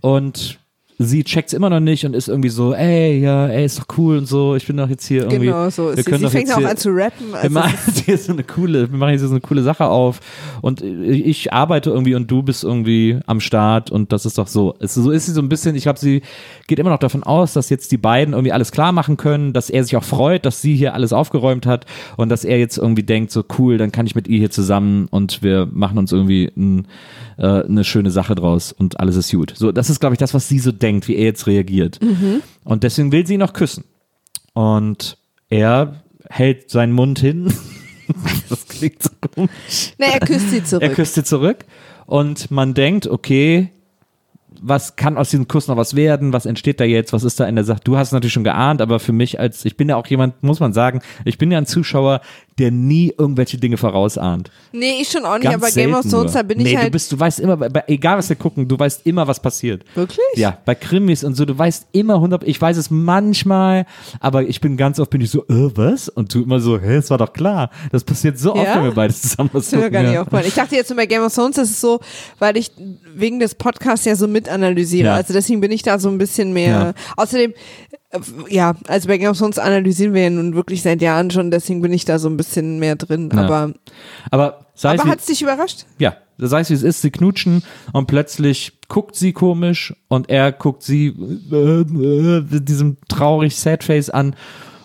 [0.00, 0.58] und
[0.98, 4.18] sie checkt's immer noch nicht und ist irgendwie so, ey, ja, ey, ist doch cool
[4.18, 5.46] und so, ich bin doch jetzt hier irgendwie.
[5.46, 5.88] Genau so.
[5.88, 7.30] wir Sie, können sie fängt auch an zu rappen.
[7.30, 9.86] wir Also machen jetzt hier so eine coole, wir machen jetzt so eine coole Sache
[9.86, 10.20] auf
[10.60, 14.74] und ich arbeite irgendwie und du bist irgendwie am Start und das ist doch so.
[14.80, 16.22] Es, so ist sie so ein bisschen, ich glaube, sie
[16.66, 19.70] geht immer noch davon aus, dass jetzt die beiden irgendwie alles klar machen können, dass
[19.70, 21.86] er sich auch freut, dass sie hier alles aufgeräumt hat
[22.16, 25.06] und dass er jetzt irgendwie denkt, so cool, dann kann ich mit ihr hier zusammen
[25.10, 26.88] und wir machen uns irgendwie ein,
[27.36, 29.52] äh, eine schöne Sache draus und alles ist gut.
[29.54, 32.00] So, das ist, glaube ich, das, was sie so denkt, wie er jetzt reagiert.
[32.64, 33.84] Und deswegen will sie ihn noch küssen.
[34.52, 35.18] Und
[35.48, 37.52] er hält seinen Mund hin.
[38.48, 39.92] das klingt so komisch.
[39.98, 40.82] Na, er küsst sie zurück.
[40.82, 41.64] Er küsst sie zurück
[42.06, 43.70] und man denkt, okay,
[44.60, 46.32] was kann aus diesem Kuss noch was werden?
[46.32, 47.12] Was entsteht da jetzt?
[47.12, 47.80] Was ist da in der Sache?
[47.84, 50.42] Du hast es natürlich schon geahnt, aber für mich als, ich bin ja auch jemand,
[50.42, 52.20] muss man sagen, ich bin ja ein Zuschauer,
[52.58, 54.50] der nie irgendwelche Dinge vorausahnt.
[54.72, 56.78] nee, ich schon auch nicht, Ganz aber Game of Thrones, da bin nee, ich du
[56.80, 56.92] halt.
[56.92, 59.84] bist, du weißt immer, bei, egal was wir gucken, du weißt immer, was passiert.
[59.94, 60.18] wirklich?
[60.36, 63.86] Ja, bei Krimis und so, du weißt immer 100, ich weiß es manchmal,
[64.20, 66.08] aber ich bin ganz oft, bin ich so, äh, was?
[66.08, 67.70] Und du immer so, hä, es war doch klar.
[67.92, 68.76] Das passiert so oft, Ja?
[68.76, 69.90] wenn wir beides zusammen was gucken.
[69.92, 70.26] gar nicht ja.
[70.46, 72.00] Ich dachte jetzt nur bei Game of Thrones, das ist so,
[72.38, 72.70] weil ich
[73.14, 75.06] wegen des Podcasts ja so mitanalysiere.
[75.06, 75.14] Ja.
[75.14, 76.68] Also deswegen bin ich da so ein bisschen mehr.
[76.68, 76.92] Ja.
[77.16, 77.52] Außerdem,
[78.48, 81.82] ja, also bei Game of Thrones analysieren wir ja nun wirklich seit Jahren schon, deswegen
[81.82, 83.30] bin ich da so ein bisschen mehr drin.
[83.32, 83.42] Ja.
[83.42, 83.74] Aber,
[84.30, 85.84] Aber aber hat es dich überrascht?
[85.98, 90.52] ja, sei es wie es ist, sie knutschen und plötzlich guckt sie komisch und er
[90.52, 94.34] guckt sie äh, äh, mit diesem traurig Sad Face an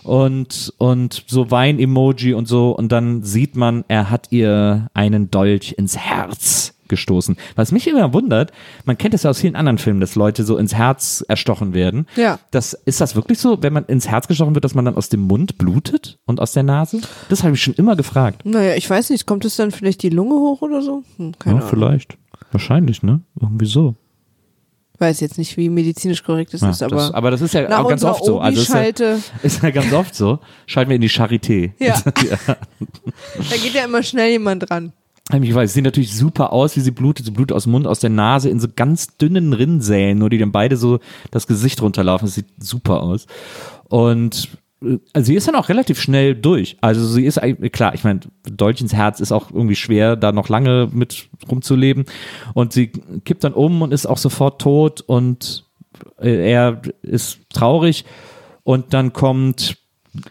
[0.03, 5.75] und und so Wein-Emoji und so und dann sieht man, er hat ihr einen Dolch
[5.77, 7.35] ins Herz gestoßen.
[7.55, 8.51] Was mich immer wundert,
[8.85, 12.05] man kennt das ja aus vielen anderen Filmen, dass Leute so ins Herz erstochen werden.
[12.15, 12.39] Ja.
[12.51, 15.09] Das, ist das wirklich so, wenn man ins Herz gestochen wird, dass man dann aus
[15.09, 17.01] dem Mund blutet und aus der Nase?
[17.29, 18.45] Das habe ich schon immer gefragt.
[18.45, 21.03] Naja, ich weiß nicht, kommt es dann vielleicht die Lunge hoch oder so?
[21.17, 21.69] Hm, keine Ja, Ahnung.
[21.69, 22.17] vielleicht.
[22.51, 23.21] Wahrscheinlich, ne?
[23.41, 23.95] Irgendwie so.
[24.99, 27.67] Weiß jetzt nicht, wie medizinisch korrekt es Ja, ist, aber, das, aber das ist ja
[27.81, 28.39] auch ganz oft so.
[28.39, 30.39] Also ist ja, ist ja ganz oft so.
[30.67, 31.71] Schalten wir in die Charité.
[31.79, 31.99] ja.
[32.45, 34.93] da geht ja immer schnell jemand dran.
[35.31, 37.25] Ich weiß, sie sieht natürlich super aus, wie sie blutet.
[37.25, 40.37] Sie blutet aus dem Mund, aus der Nase, in so ganz dünnen Rinnsälen, nur die
[40.37, 40.99] dann beide so
[41.31, 42.27] das Gesicht runterlaufen.
[42.27, 43.25] Das sieht super aus.
[43.87, 44.49] Und
[44.81, 46.77] äh, also sie ist dann auch relativ schnell durch.
[46.81, 47.39] Also sie ist
[47.71, 52.03] klar, ich meine, Dolch ins Herz ist auch irgendwie schwer, da noch lange mit rumzuleben.
[52.53, 52.87] Und sie
[53.23, 55.65] kippt dann um und ist auch sofort tot und
[56.19, 58.03] äh, er ist traurig.
[58.63, 59.77] Und dann kommt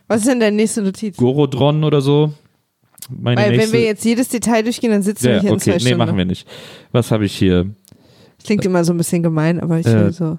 [0.07, 1.16] Was ist denn deine nächste Notiz?
[1.16, 2.34] Gorodron oder so.
[3.11, 5.57] Meine Weil nächste, wenn wir jetzt jedes Detail durchgehen, dann sitzen wir ja, hier in
[5.57, 5.98] okay, zwei nee, Stunden.
[5.98, 6.46] machen wir nicht.
[6.92, 7.70] Was habe ich hier?
[8.44, 10.11] Klingt immer so ein bisschen gemein, aber ich Äh.
[10.12, 10.38] so,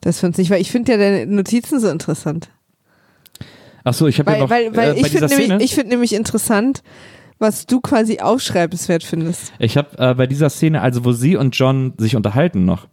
[0.00, 2.48] das finde ich, weil ich finde ja deine Notizen so interessant.
[3.84, 6.12] Ach so, ich habe ja noch weil, weil äh, ich finde nämlich, ich find nämlich
[6.12, 6.82] interessant,
[7.38, 9.52] was du quasi aufschreibenswert findest.
[9.58, 12.86] Ich habe äh, bei dieser Szene, also wo sie und John sich unterhalten noch,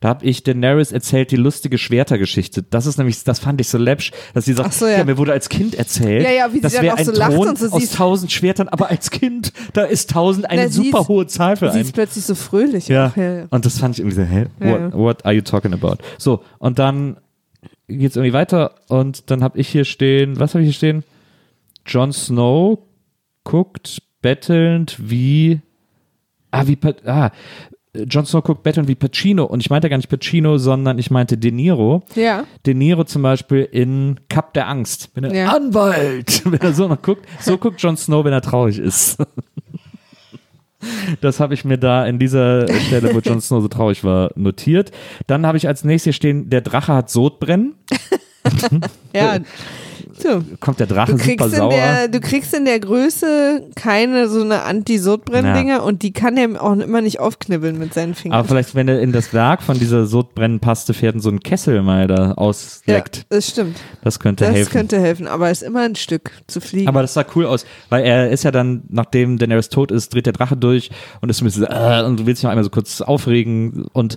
[0.00, 2.62] da habe ich Daenerys erzählt die lustige Schwertergeschichte.
[2.62, 5.02] Das ist nämlich, das fand ich so läppsch, dass sie sagt, so, ja.
[5.04, 7.58] mir wurde als Kind erzählt, Ja, ja, wie sie das wäre ein so Thron und
[7.58, 11.08] so aus tausend Schwertern, aber als Kind, da ist tausend eine Na, sie super ist-
[11.08, 11.86] hohe Zahl für Sie einen.
[11.86, 12.88] ist plötzlich so fröhlich.
[12.88, 13.06] Ja.
[13.08, 13.16] Auch.
[13.16, 13.46] ja, ja.
[13.48, 14.46] Und das fand ich irgendwie so, hä?
[14.60, 14.92] Ja, What, ja.
[14.92, 15.96] what are you talking about?
[16.18, 17.16] So, und dann
[17.88, 21.04] geht's irgendwie weiter und dann habe ich hier stehen, was habe ich hier stehen?
[21.86, 22.78] Jon Snow
[23.46, 25.60] guckt bettelnd wie
[26.50, 26.76] ah wie
[27.06, 27.30] ah
[27.94, 31.38] Jon Snow guckt bettelnd wie Pacino und ich meinte gar nicht Pacino, sondern ich meinte
[31.38, 32.02] De Niro.
[32.14, 32.44] ja.
[32.66, 35.10] De Niro zum Beispiel in Cup der Angst.
[35.14, 35.52] Wenn er Ja.
[35.56, 39.16] Anwalt, wenn er so noch guckt, so guckt Jon Snow, wenn er traurig ist.
[41.20, 44.92] Das habe ich mir da in dieser Stelle, wo Jon Snow so traurig war, notiert.
[45.26, 47.74] Dann habe ich als nächstes hier stehen, der Drache hat Sodbrennen.
[49.12, 49.38] Ja.
[50.18, 50.42] So.
[50.60, 51.70] Kommt der Drache Du super kriegst, in sauer.
[51.70, 56.72] der, du kriegst in der Größe keine so eine Anti-Sodbrennen-Dinger und die kann er auch
[56.76, 58.38] immer nicht aufknibbeln mit seinen Fingern.
[58.38, 61.82] Aber vielleicht, wenn er in das Werk von dieser Sodbrennenpaste fährt und so einen Kessel
[61.82, 63.76] mal da ja, ausleckt, das stimmt.
[64.02, 64.72] das könnte Das helfen.
[64.72, 66.88] könnte helfen, aber es ist immer ein Stück zu fliegen.
[66.88, 70.26] Aber das sah cool aus, weil er ist ja dann, nachdem Daenerys tot ist, dreht
[70.26, 70.90] der Drache durch
[71.20, 74.16] und ist ein bisschen äh, und will sich noch einmal so kurz aufregen und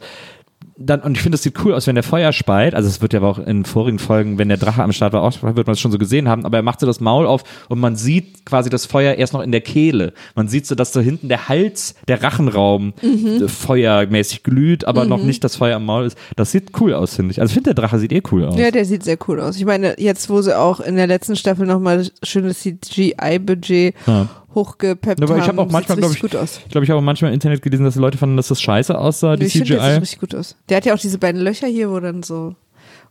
[0.81, 2.73] dann, und ich finde, es sieht cool aus, wenn der Feuer speit.
[2.73, 5.21] Also, es wird ja aber auch in vorigen Folgen, wenn der Drache am Start war,
[5.23, 6.45] auch, wird man es schon so gesehen haben.
[6.45, 9.41] Aber er macht so das Maul auf und man sieht quasi das Feuer erst noch
[9.41, 10.13] in der Kehle.
[10.35, 13.43] Man sieht so, dass so hinten der Hals, der Rachenraum Mhm.
[13.43, 16.17] äh, feuermäßig glüht, aber noch nicht das Feuer am Maul ist.
[16.35, 17.41] Das sieht cool aus, finde ich.
[17.41, 18.57] Also, ich finde, der Drache sieht eh cool aus.
[18.57, 19.57] ja, der sieht sehr cool aus.
[19.57, 24.27] Ich meine, jetzt, wo sie auch in der letzten Staffel nochmal schönes CGI-Budget Ja.
[24.55, 26.59] Hochgepeppt aber ich haben, habe auch manchmal, glaube ich, gut aus.
[26.65, 28.97] ich glaube, ich habe auch manchmal im Internet gelesen, dass Leute fanden, dass das scheiße
[28.97, 29.91] aussah, die ich finde, der CGI.
[29.93, 30.55] sieht richtig gut aus.
[30.69, 32.55] Der hat ja auch diese beiden Löcher hier, wo dann so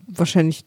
[0.06, 0.64] wahrscheinlich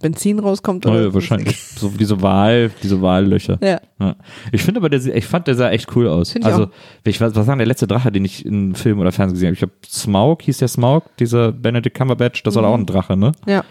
[0.00, 0.86] Benzin rauskommt.
[0.86, 1.58] Oder ja, wahrscheinlich.
[1.60, 3.58] So diese Wahl, diese Wahllöcher.
[3.60, 3.80] Ja.
[3.98, 4.14] Ja.
[4.52, 6.30] Ich finde aber, der, ich fand, der sah echt cool aus.
[6.30, 6.70] Find ich also, auch.
[7.04, 9.48] ich weiß, was war denn der letzte Drache, den ich in Film oder Fernsehen gesehen
[9.48, 9.56] habe?
[9.56, 12.68] Ich habe Smaug, hieß der Smaug, dieser Benedict Cumberbatch, das war Mhm.
[12.68, 13.32] auch ein Drache, ne?
[13.46, 13.64] Ja.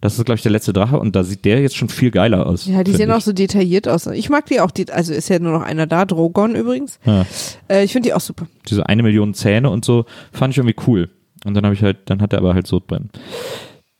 [0.00, 2.46] Das ist, glaube ich, der letzte Drache und da sieht der jetzt schon viel geiler
[2.46, 2.66] aus.
[2.66, 3.16] Ja, die sehen ich.
[3.16, 4.06] auch so detailliert aus.
[4.06, 7.00] Ich mag die auch, die, also ist ja nur noch einer da, Drogon übrigens.
[7.04, 7.26] Ja.
[7.68, 8.46] Äh, ich finde die auch super.
[8.68, 11.10] Diese eine Million Zähne und so, fand ich irgendwie cool.
[11.44, 13.10] Und dann habe ich halt, dann hat er aber halt Sodbrennen.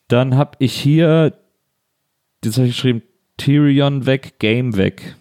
[0.06, 1.34] Dann habe ich hier,
[2.42, 3.02] das habe ich geschrieben,
[3.36, 5.16] Tyrion weg, Game weg.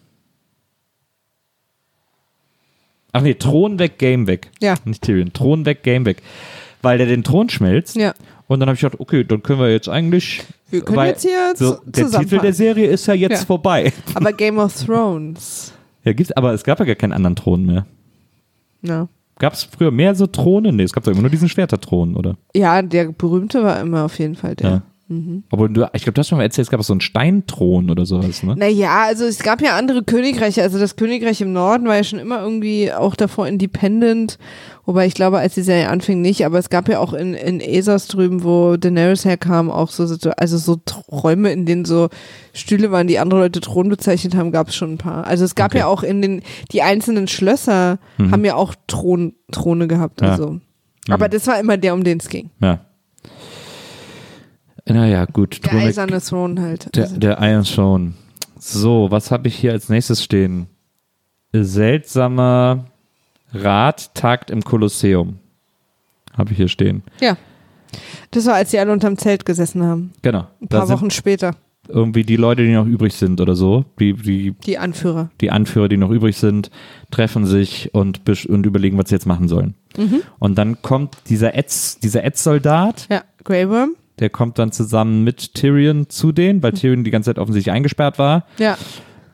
[3.13, 4.51] Ach nee, Thron weg, Game weg.
[4.61, 4.75] Ja.
[4.85, 6.21] Nicht Tyrion, Thron weg, Game weg.
[6.83, 7.95] Weil der den Thron schmelzt.
[7.95, 8.13] Ja.
[8.47, 10.43] Und dann habe ich gedacht, okay, dann können wir jetzt eigentlich.
[10.69, 13.45] Wir können jetzt hier so, Der Titel der Serie ist ja jetzt Ja.
[13.45, 13.91] vorbei.
[14.13, 15.73] Aber Game of Thrones.
[16.03, 17.85] Ja, gibt's, aber es gab ja gar keinen anderen Thron mehr.
[18.81, 19.07] Ja.
[19.39, 20.71] Gab es früher mehr so Throne?
[20.71, 22.37] Nee, es gab doch immer nur diesen Schwerterthron, oder?
[22.55, 24.69] Ja, der berühmte war immer auf jeden Fall der.
[24.69, 24.81] Ja.
[25.51, 27.89] Aber du, ich glaube, du hast schon mal erzählt, es gab auch so einen Steinthron
[27.89, 28.55] oder sowas, ne?
[28.57, 30.61] Naja, also es gab ja andere Königreiche.
[30.61, 34.37] Also das Königreich im Norden war ja schon immer irgendwie auch davor independent.
[34.85, 36.45] Wobei ich glaube, als die Serie anfing, nicht.
[36.45, 40.29] Aber es gab ja auch in, in Essos drüben, wo Daenerys herkam, auch so, so
[40.31, 40.77] also so
[41.11, 42.09] Räume, in denen so
[42.53, 45.25] Stühle waren, die andere Leute Thron bezeichnet haben, gab es schon ein paar.
[45.25, 45.79] Also es gab Okay.
[45.79, 46.41] ja auch in den,
[46.71, 48.31] die einzelnen Schlösser Mhm.
[48.31, 50.21] haben ja auch Thron, Throne gehabt.
[50.21, 50.31] Ja.
[50.31, 50.59] Also.
[51.09, 52.49] Aber das war immer der, um den es ging.
[52.61, 52.79] Ja.
[54.89, 55.63] Naja, gut.
[55.63, 56.95] Der Thron- eiserne Throne halt.
[56.95, 58.13] der, Also, der Iron Throne.
[58.59, 60.67] So, was habe ich hier als nächstes stehen?
[61.53, 62.85] Seltsamer
[63.53, 65.37] Rat tagt im Kolosseum.
[66.37, 67.03] Habe ich hier stehen.
[67.21, 67.37] ja.
[68.31, 70.11] Das war, als die alle unterm Zelt gesessen haben.
[70.21, 70.45] Genau.
[70.61, 71.55] Ein paar Wochen später.
[71.87, 75.29] irgendwie die Leute, die noch übrig sind oder so, die, die, Die Anführer.
[75.39, 76.69] die Anführer, die noch übrig sind,
[77.11, 78.19] treffen sich und,
[78.49, 79.75] und überlegen, was sie jetzt machen sollen.
[79.95, 80.21] Mhm.
[80.37, 83.95] Und dann kommt dieser Etz, dieser Etz-Soldat, Ja, Grey Worm.
[84.19, 88.17] Der kommt dann zusammen mit Tyrion zu denen, weil Tyrion die ganze Zeit offensichtlich eingesperrt
[88.19, 88.45] war.
[88.57, 88.77] Ja.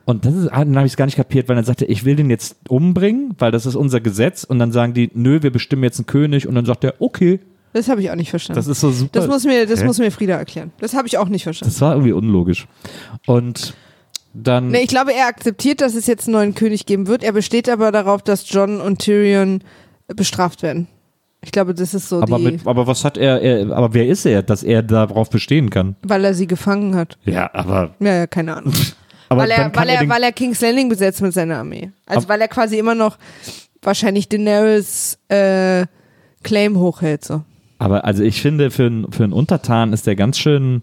[0.06, 1.90] Und das ist, ah, dann habe ich es gar nicht kapiert, weil dann sagte er,
[1.92, 4.44] ich will den jetzt umbringen, weil das ist unser Gesetz.
[4.44, 6.46] Und dann sagen die, nö, wir bestimmen jetzt einen König.
[6.48, 7.40] Und dann sagt er, okay,
[7.72, 8.58] Das habe ich auch nicht verstanden.
[8.58, 9.18] das ist so super.
[9.20, 9.86] Das muss mir, das Hä?
[9.86, 10.72] muss mir Frieda erklären.
[10.80, 11.74] Das habe ich auch nicht verstanden.
[11.74, 12.68] das war irgendwie unlogisch.
[13.28, 13.74] Und
[14.34, 17.24] dann, Nee, ich glaube, er akzeptiert, dass es jetzt einen neuen König geben wird.
[17.24, 19.62] Er besteht aber darauf, dass John und Tyrion
[20.08, 20.88] bestraft werden.
[21.44, 24.08] Ich glaube, das ist so aber, die, mit, aber was hat er, er, aber wer
[24.08, 25.96] ist er, dass er darauf bestehen kann?
[26.02, 27.18] weil er sie gefangen hat.
[27.26, 28.74] Ja, aber, Ja, ja, keine Ahnung.
[29.30, 31.92] aber weil er, weil er, den, weil er King's Landing besetzt mit seiner Armee.
[32.06, 33.18] Also weil er quasi immer noch
[33.82, 35.86] wahrscheinlich Daenerys äh,
[36.44, 37.42] Claim hochhält, so.
[37.80, 40.82] aber also ich finde, für, einen- für einen Untertan ist der ganz schön,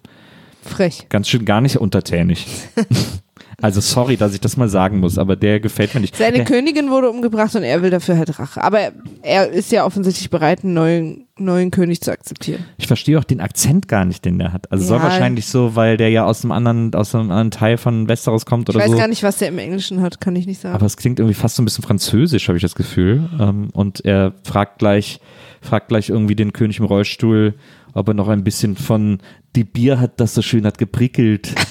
[0.63, 1.07] Frech.
[1.09, 2.47] ganz schön gar nicht untertänig.
[3.63, 6.17] also sorry, dass ich das mal sagen muss, aber der gefällt mir nicht.
[6.17, 8.63] Seine der, Königin wurde umgebracht und er will dafür halt Rache.
[8.63, 8.93] Aber
[9.23, 12.65] er, ist ja offensichtlich bereit, einen neuen, neuen König zu akzeptieren.
[12.79, 14.71] Ich verstehe auch den Akzent gar nicht, den der hat.
[14.73, 15.05] Also soll Ja.
[15.05, 18.69] wahrscheinlich so, weil der ja aus einem anderen, aus einem anderen Teil von Westeros kommt
[18.69, 18.97] Ich oder weiß so.
[18.99, 20.75] gar nicht, was der im Englischen hat, kann ich nicht sagen.
[20.75, 23.29] Aber es klingt irgendwie fast so ein bisschen französisch, habe ich das Gefühl.
[23.39, 25.21] Ähm, und er fragt gleich,
[25.61, 27.55] fragt gleich irgendwie den König im Rollstuhl,
[27.93, 29.19] ob er noch ein bisschen von
[29.57, 31.55] die Bier hat, das so schön hat geprickelt.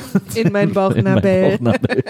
[0.34, 1.58] in mein in mein Bauchnabel.
[1.58, 2.04] Bauchnabel.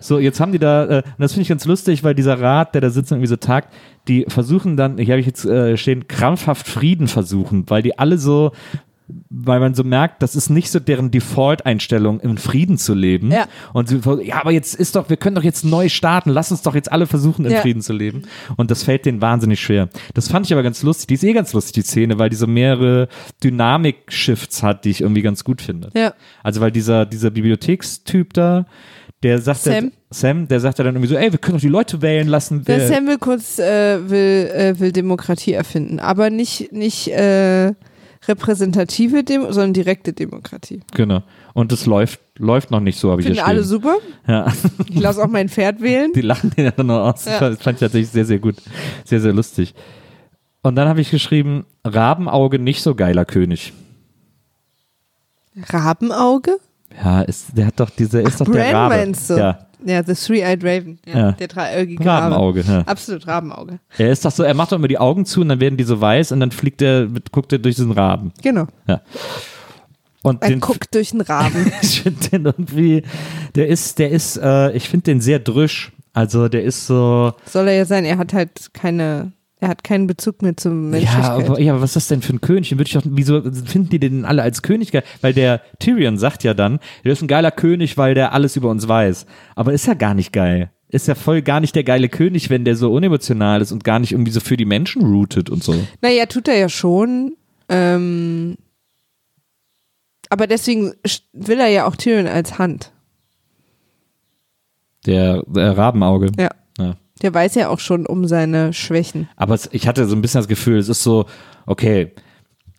[0.00, 2.74] so, jetzt haben die da, äh, und das finde ich ganz lustig, weil dieser Rat,
[2.74, 3.72] der da sitzt und irgendwie so tagt,
[4.08, 8.18] die versuchen dann, hier habe ich jetzt äh, stehen, krampfhaft Frieden versuchen, weil die alle
[8.18, 8.52] so,
[9.08, 13.30] weil man so merkt, das ist nicht so deren Default-Einstellung, im Frieden zu leben.
[13.30, 13.46] Ja.
[13.72, 16.62] Und sie, ja, aber jetzt ist doch, wir können doch jetzt neu starten, lass uns
[16.62, 17.60] doch jetzt alle versuchen, in Ja.
[17.60, 18.22] Frieden zu leben.
[18.56, 19.88] Und das fällt denen wahnsinnig schwer.
[20.14, 21.06] Das fand ich aber ganz lustig.
[21.08, 23.08] Die ist eh ganz lustig, die Szene, weil die so mehrere
[23.44, 25.90] Dynamik-Shifts hat, die ich irgendwie ganz gut finde.
[25.94, 26.14] Ja.
[26.42, 28.66] Also weil dieser, dieser Bibliothekstyp da,
[29.22, 29.84] der sagt Sam.
[29.84, 32.28] Ja, Sam, der sagt ja dann irgendwie so, ey, wir können doch die Leute wählen
[32.28, 32.64] lassen.
[32.64, 37.72] Der Sam will kurz äh, will, äh, will Demokratie erfinden, aber nicht, nicht äh,
[38.28, 40.80] repräsentative, Dem sondern direkte Demokratie.
[40.92, 41.22] Genau.
[41.54, 43.96] Und das läuft, läuft noch nicht so, habe ich Finden alle super.
[44.26, 44.52] Ja.
[44.88, 46.12] Ich lasse auch mein Pferd wählen.
[46.14, 47.24] Die lachen den ja dann noch aus.
[47.24, 47.40] Ja.
[47.40, 48.56] Das fand ich tatsächlich sehr, sehr gut.
[49.04, 49.74] Sehr, sehr lustig.
[50.62, 53.72] Und dann habe ich geschrieben, Rabenauge nicht so geiler König.
[55.68, 56.58] Rabenauge?
[57.02, 58.96] Ja, ist, der hat doch diese, ist doch der Rabe.
[58.96, 59.34] meinst du?
[59.34, 60.98] Ja, Ja, The Three-Eyed Raven.
[61.06, 61.32] Ja, Ja.
[61.32, 62.34] Der dreieugige Rabe.
[62.34, 62.64] Rabenauge.
[62.66, 62.80] Ja.
[62.80, 63.78] Absolut Rabenauge.
[63.98, 65.84] Er ist doch so, er macht doch immer die Augen zu und dann werden die
[65.84, 68.32] so weiß und dann fliegt er, guckt er durch diesen Raben.
[68.42, 68.66] Genau.
[68.88, 69.00] Ja.
[70.22, 71.70] Und Er den, guckt durch den Raben.
[71.82, 73.02] ich finde den irgendwie,
[73.54, 75.92] der ist, der ist, äh, ich finde den sehr drüsch.
[76.12, 78.04] Also der ist so, Soll er ja sein.
[78.04, 81.48] Er hat halt keine, er hat keinen Bezug mehr zur ja Menschlichkeit.
[81.48, 82.72] aber, ja, aber was ist das denn für ein König?
[82.72, 85.02] Würde ich doch, wieso finden die den alle als König geil?
[85.22, 88.68] Weil der Tyrion sagt ja dann, der ist ein geiler König, weil der alles über
[88.68, 89.26] uns weiß.
[89.54, 90.70] Aber ist ja gar nicht geil.
[90.88, 93.98] Ist ja voll gar nicht der geile König, wenn der so unemotional ist und gar
[93.98, 95.74] nicht irgendwie so für die Menschen rootet und so.
[96.02, 97.36] Naja, tut er ja schon.
[97.68, 98.56] Ähm,
[100.28, 100.92] aber deswegen
[101.32, 102.92] will er ja auch Tyrion als Hand.
[105.06, 106.30] Der, der Rabenauge.
[106.38, 106.50] Ja.
[107.22, 109.28] Der weiß ja auch schon um seine Schwächen.
[109.36, 111.26] Aber es, ich hatte so ein bisschen das Gefühl, es ist so,
[111.64, 112.12] okay,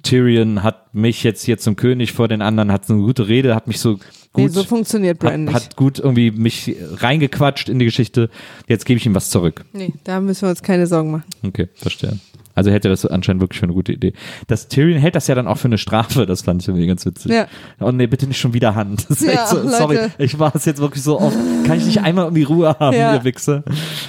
[0.04, 3.56] Tyrion hat mich jetzt hier zum König vor den anderen, hat so eine gute Rede,
[3.56, 4.04] hat mich so gut,
[4.38, 5.56] nee, so funktioniert Bran hat, nicht.
[5.56, 8.30] hat gut irgendwie mich reingequatscht in die Geschichte.
[8.68, 9.66] Jetzt gebe ich ihm was zurück.
[9.74, 11.24] nee, da müssen wir uns keine Sorgen machen.
[11.46, 12.20] Okay, verstehe.
[12.58, 14.14] Also hätte das anscheinend wirklich für eine gute Idee.
[14.48, 17.06] Das Tyrion hält das ja dann auch für eine Strafe, das fand ich irgendwie ganz
[17.06, 17.32] witzig.
[17.32, 17.46] Ja.
[17.80, 19.06] Oh nee, bitte nicht schon wieder Hand.
[19.20, 21.38] Ja, so, sorry, ich war es jetzt wirklich so oft.
[21.68, 23.14] Kann ich nicht einmal irgendwie Ruhe haben, Ja.
[23.14, 23.64] ihr Wichser?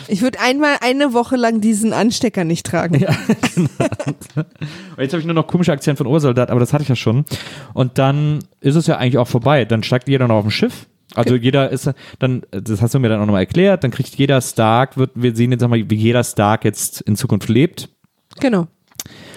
[0.06, 3.00] Ich würde einmal eine Woche lang diesen Anstecker nicht tragen.
[3.00, 3.14] Ja,
[3.54, 3.68] genau.
[4.96, 6.96] Und jetzt habe ich nur noch komische Akzent von Ursoldat, aber das hatte ich ja
[6.96, 7.26] schon.
[7.74, 9.66] Und dann ist es ja eigentlich auch vorbei.
[9.66, 10.86] Dann steigt jeder noch auf dem Schiff.
[11.14, 14.40] Also jeder ist dann, das hast du mir dann auch nochmal erklärt, dann kriegt jeder
[14.40, 17.88] Stark, wird, wir sehen jetzt mal, wie jeder Stark jetzt in Zukunft lebt.
[18.40, 18.66] Genau.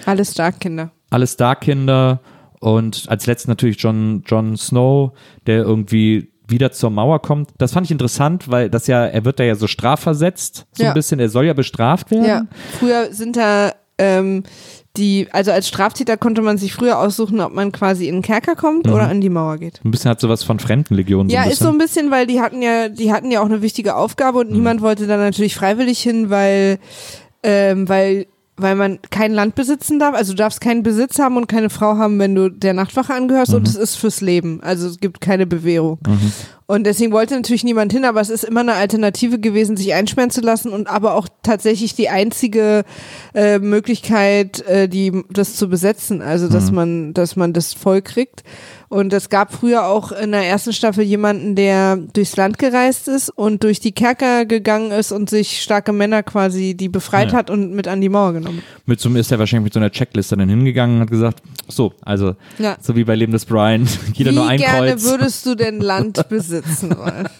[0.06, 0.90] Alle Stark-Kinder.
[1.10, 2.20] Alle Stark-Kinder
[2.60, 5.12] und als letztes natürlich John, John Snow,
[5.46, 7.50] der irgendwie wieder zur Mauer kommt.
[7.58, 10.90] Das fand ich interessant, weil das ja, er wird da ja so strafversetzt, so Ja.
[10.90, 12.24] ein bisschen, er soll ja bestraft werden.
[12.26, 12.46] Ja.
[12.78, 14.42] Früher sind da ähm,
[14.96, 18.54] die, also als Straftäter konnte man sich früher aussuchen, ob man quasi in den Kerker
[18.56, 19.80] kommt oder an die Mauer geht.
[19.84, 21.30] Ein bisschen hat sowas von Fremdenlegion.
[21.30, 23.62] So Ja, ist so ein bisschen, weil die hatten ja, die hatten ja auch eine
[23.62, 24.46] wichtige Aufgabe Mhm.
[24.50, 26.78] und niemand wollte da natürlich freiwillig hin, weil,
[27.42, 28.26] ähm, weil,
[28.62, 30.14] weil man kein Land besitzen darf.
[30.14, 33.50] Also du darfst keinen Besitz haben und keine Frau haben, wenn du der Nachtwache angehörst
[33.52, 33.56] Mhm.
[33.58, 34.60] und es ist fürs Leben.
[34.62, 35.98] Also es gibt keine Bewährung.
[36.72, 40.30] Und deswegen wollte natürlich niemand hin, aber es ist immer eine Alternative gewesen, sich einsperren
[40.30, 42.84] zu lassen und aber auch tatsächlich die einzige
[43.34, 48.42] äh, Möglichkeit, äh, die das zu besetzen, also dass man, dass man das voll kriegt.
[48.88, 53.30] Und es gab früher auch in der ersten Staffel jemanden, der durchs Land gereist ist
[53.30, 57.38] und durch die Kerker gegangen ist und sich starke Männer quasi die befreit Ja.
[57.38, 58.62] hat und mit an die Mauer genommen.
[58.84, 61.94] Mit so, ist er wahrscheinlich mit so einer Checkliste dann hingegangen und hat gesagt, so,
[62.02, 62.76] also, Ja.
[62.82, 65.04] so wie bei Leben des Brian, jeder Wie nur ein gerne Kreuz.
[65.04, 66.61] würdest du denn Land besitzen
[66.96, 67.28] wollen?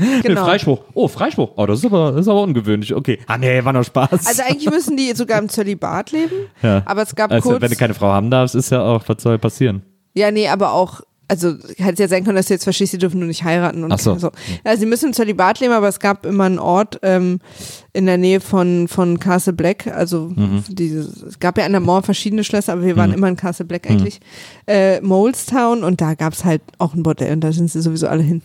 [0.00, 0.44] Nee, genau.
[0.44, 0.84] Freispruch.
[0.94, 1.50] Oh, Freispruch.
[1.56, 2.94] Oh, das ist aber, das ist aber ungewöhnlich.
[2.94, 3.18] Okay.
[3.26, 4.26] Ah, nee, war nur Spaß.
[4.26, 6.82] Also eigentlich müssen die sogar im Zölibat leben, ja.
[6.84, 7.62] aber es gab also, kurz...
[7.62, 9.82] wenn du keine Frau haben darfst, ist ja auch, was soll passieren?
[10.14, 13.18] Ja, nee, aber auch, also hätte ja sein können, dass du jetzt verstehst, sie dürfen
[13.18, 14.16] nur nicht heiraten und Ach so.
[14.16, 14.30] so.
[14.64, 17.40] Ja, sie müssen im Zölibat leben, aber es gab immer einen Ort ähm,
[17.98, 20.62] in der Nähe von, von Castle Black, also Mhm.
[20.68, 23.66] dieses, es gab ja an der Mauer verschiedene Schlösser, aber wir waren immer in Castle
[23.66, 24.20] Black eigentlich,
[24.66, 28.22] äh, Molestown und da gab's halt auch ein Bordell und da sind sie sowieso alle
[28.22, 28.40] hin.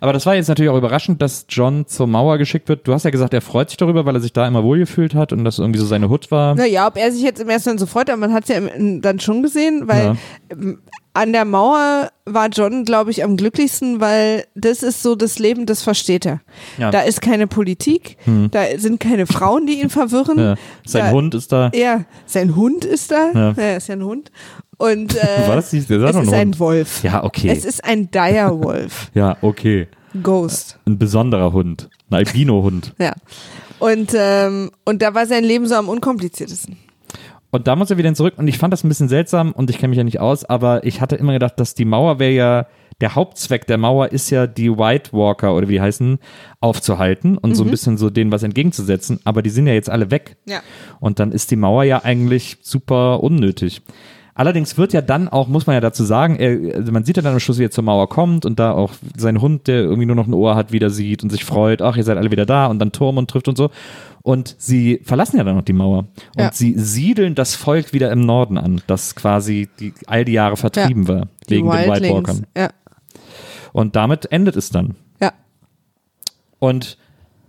[0.00, 2.86] Aber das war jetzt natürlich auch überraschend, dass John zur Mauer geschickt wird.
[2.86, 5.32] Du hast ja gesagt, er freut sich darüber, weil er sich da immer wohlgefühlt hat
[5.32, 6.54] und das irgendwie so seine Hut war.
[6.54, 8.68] Naja, ob er sich jetzt im ersten Moment so freut, aber man hat's ja im,
[8.68, 10.16] im, dann schon gesehen, weil Ja.
[10.52, 10.78] ähm,
[11.14, 15.66] an der Mauer war John, glaube ich, am glücklichsten, weil das ist so das Leben,
[15.66, 16.40] das versteht er.
[16.76, 16.92] Ja.
[16.92, 18.18] Da ist keine Politik,
[18.52, 20.38] da sind keine Frauen, die ihn verwirren.
[20.48, 20.54] Ja.
[20.86, 21.70] Sein da, Hund ist da.
[21.74, 23.30] Ja, sein Hund ist da.
[23.32, 23.40] Ja.
[23.50, 23.54] Ja.
[23.56, 24.30] er ist ja ein Hund.
[24.76, 25.70] Und äh, Was?
[25.70, 26.60] Der sah es ist ein ein Hund.
[26.60, 27.02] Wolf.
[27.02, 27.48] Ja, okay.
[27.50, 29.10] Es ist ein Direwolf.
[29.14, 29.88] Ja, okay.
[30.22, 30.78] Ghost.
[30.86, 31.88] Ein besonderer Hund.
[32.10, 32.94] Ein Albino-Hund.
[32.98, 33.12] Ja.
[33.78, 36.76] Und, ähm, und da war sein Leben so am unkompliziertesten.
[37.50, 39.78] Und da muss er wieder zurück und ich fand das ein bisschen seltsam und ich
[39.78, 42.66] kenne mich ja nicht aus, aber ich hatte immer gedacht, dass die Mauer wäre ja,
[43.00, 46.18] der Hauptzweck der Mauer ist ja, die White Walker oder wie die heißen,
[46.60, 50.10] aufzuhalten und so ein bisschen so denen was entgegenzusetzen, aber die sind ja jetzt alle
[50.10, 50.36] weg.
[50.46, 50.60] Ja.
[51.00, 53.82] Und dann ist die Mauer ja eigentlich super unnötig.
[54.34, 57.24] Allerdings wird ja dann auch, muss man ja dazu sagen, er, also man sieht ja
[57.24, 60.06] dann am Schluss, wie er zur Mauer kommt und da auch sein Hund, der irgendwie
[60.06, 62.46] nur noch ein Ohr hat, wieder sieht und sich freut, ach, ihr seid alle wieder
[62.46, 63.70] da und dann Turm und trifft und so.
[64.22, 66.06] Und sie verlassen ja dann noch die Mauer.
[66.36, 66.50] Und Ja.
[66.52, 71.08] sie siedeln das Volk wieder im Norden an, das quasi die, all die Jahre vertrieben
[71.08, 72.08] war, Die wegen den White.
[72.14, 72.46] Walkern.
[72.56, 72.70] Ja.
[73.72, 74.96] Und damit endet es dann.
[75.20, 75.32] Ja.
[76.58, 76.98] Und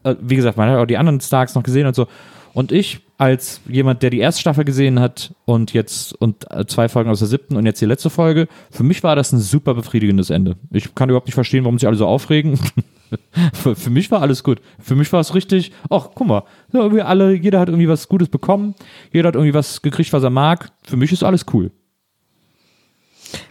[0.03, 2.07] äh, wie gesagt, man hat auch die anderen Starks noch gesehen und so.
[2.53, 6.89] Und ich, als jemand, der die erste Staffel gesehen hat und jetzt und äh, zwei
[6.89, 9.73] Folgen aus der siebten und jetzt die letzte Folge, für mich war das ein super
[9.73, 10.55] befriedigendes Ende.
[10.71, 12.59] Ich kann überhaupt nicht verstehen, warum sich alle so aufregen.
[13.53, 14.61] für, für mich war alles gut.
[14.79, 16.43] Für mich war es richtig, ach, guck mal,
[16.73, 18.75] ja, wir alle, jeder hat irgendwie was Gutes bekommen,
[19.11, 20.71] jeder hat irgendwie was gekriegt, was er mag.
[20.83, 21.71] Für mich ist alles cool.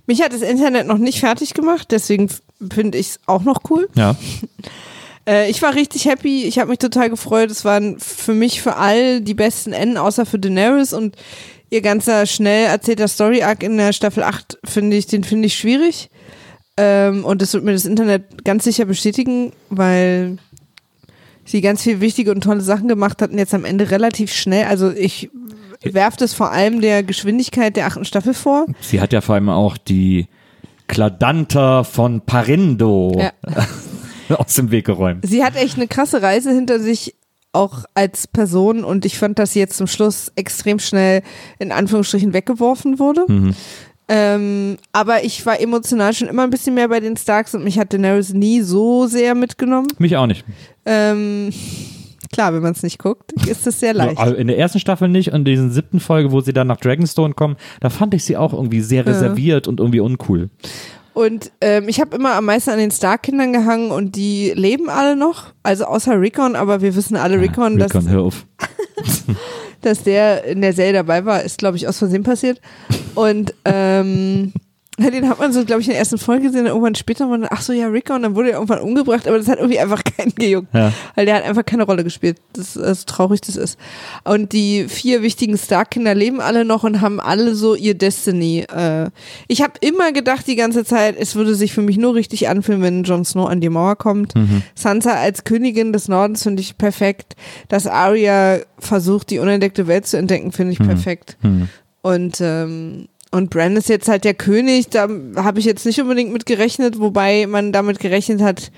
[0.06, 2.30] Mich hat das Internet noch nicht fertig gemacht, deswegen
[2.72, 3.88] finde ich es auch noch cool.
[3.94, 4.16] Ja.
[5.28, 7.50] Äh, ich war richtig happy, ich habe mich total gefreut.
[7.50, 11.16] Es waren für mich für all die besten Enden, außer für Daenerys und
[11.68, 16.08] ihr ganzer schnell erzählter Story-Arc in der Staffel 8, finde ich, den finde ich schwierig.
[16.78, 20.38] Ähm, und das wird mir das Internet ganz sicher bestätigen, weil
[21.44, 24.64] sie ganz viel wichtige und tolle Sachen gemacht hat und jetzt am Ende relativ schnell,
[24.66, 25.30] also ich
[25.82, 28.66] werfe das vor allem der Geschwindigkeit der achten Staffel vor.
[28.80, 30.26] Sie hat ja vor allem auch die
[30.86, 33.32] Kladanta von Parindo Ja.
[34.36, 35.24] aus dem Weg geräumt.
[35.26, 37.14] Sie hat echt eine krasse Reise hinter sich,
[37.52, 38.84] auch als Person.
[38.84, 41.22] Und ich fand, dass sie jetzt zum Schluss extrem schnell
[41.58, 43.26] in Anführungsstrichen weggeworfen wurde.
[44.10, 47.78] Ähm, aber ich war emotional schon immer ein bisschen mehr bei den Starks und mich
[47.78, 49.88] hat Daenerys nie so sehr mitgenommen.
[49.98, 50.44] Mich auch nicht.
[50.86, 51.50] Ähm,
[52.32, 54.18] klar, wenn man es nicht guckt, ist es sehr leicht.
[54.18, 56.78] Also in der ersten Staffel nicht und in dieser siebten Folge, wo sie dann nach
[56.78, 60.50] Dragonstone kommen, da fand ich sie auch irgendwie sehr reserviert und irgendwie uncool.
[61.18, 65.16] Und ähm, ich habe immer am meisten an den Stark-Kindern gehangen und die leben alle
[65.16, 68.46] noch, also außer Rickon, aber wir wissen alle, Rickon, dass, Rickon, hör auf.
[69.80, 72.60] dass der in der Serie dabei war, ist, glaube ich, aus Versehen passiert.
[73.16, 74.52] Und ähm,
[74.98, 77.62] den hat man so, glaube ich, in der ersten Folge gesehen, irgendwann später man, ach
[77.62, 80.34] so, ja, Rickon, und dann wurde er irgendwann umgebracht, aber das hat irgendwie einfach keinen
[80.34, 80.92] gejuckt, Ja.
[81.14, 83.78] weil der hat einfach keine Rolle gespielt, das ist so traurig das ist.
[84.24, 88.66] Und die vier wichtigen Stark-Kinder leben alle noch und haben alle so ihr Destiny.
[88.74, 89.10] Äh,
[89.46, 92.82] ich habe immer gedacht die ganze Zeit, es würde sich für mich nur richtig anfühlen,
[92.82, 94.34] wenn Jon Snow an die Mauer kommt.
[94.74, 97.36] Sansa als Königin des Nordens finde ich perfekt.
[97.68, 101.36] Dass Arya versucht, die unentdeckte Welt zu entdecken, finde ich perfekt.
[102.02, 106.32] Und ähm, und Bran ist jetzt halt der König, da habe ich jetzt nicht unbedingt
[106.32, 108.70] mit gerechnet, wobei man damit gerechnet hat,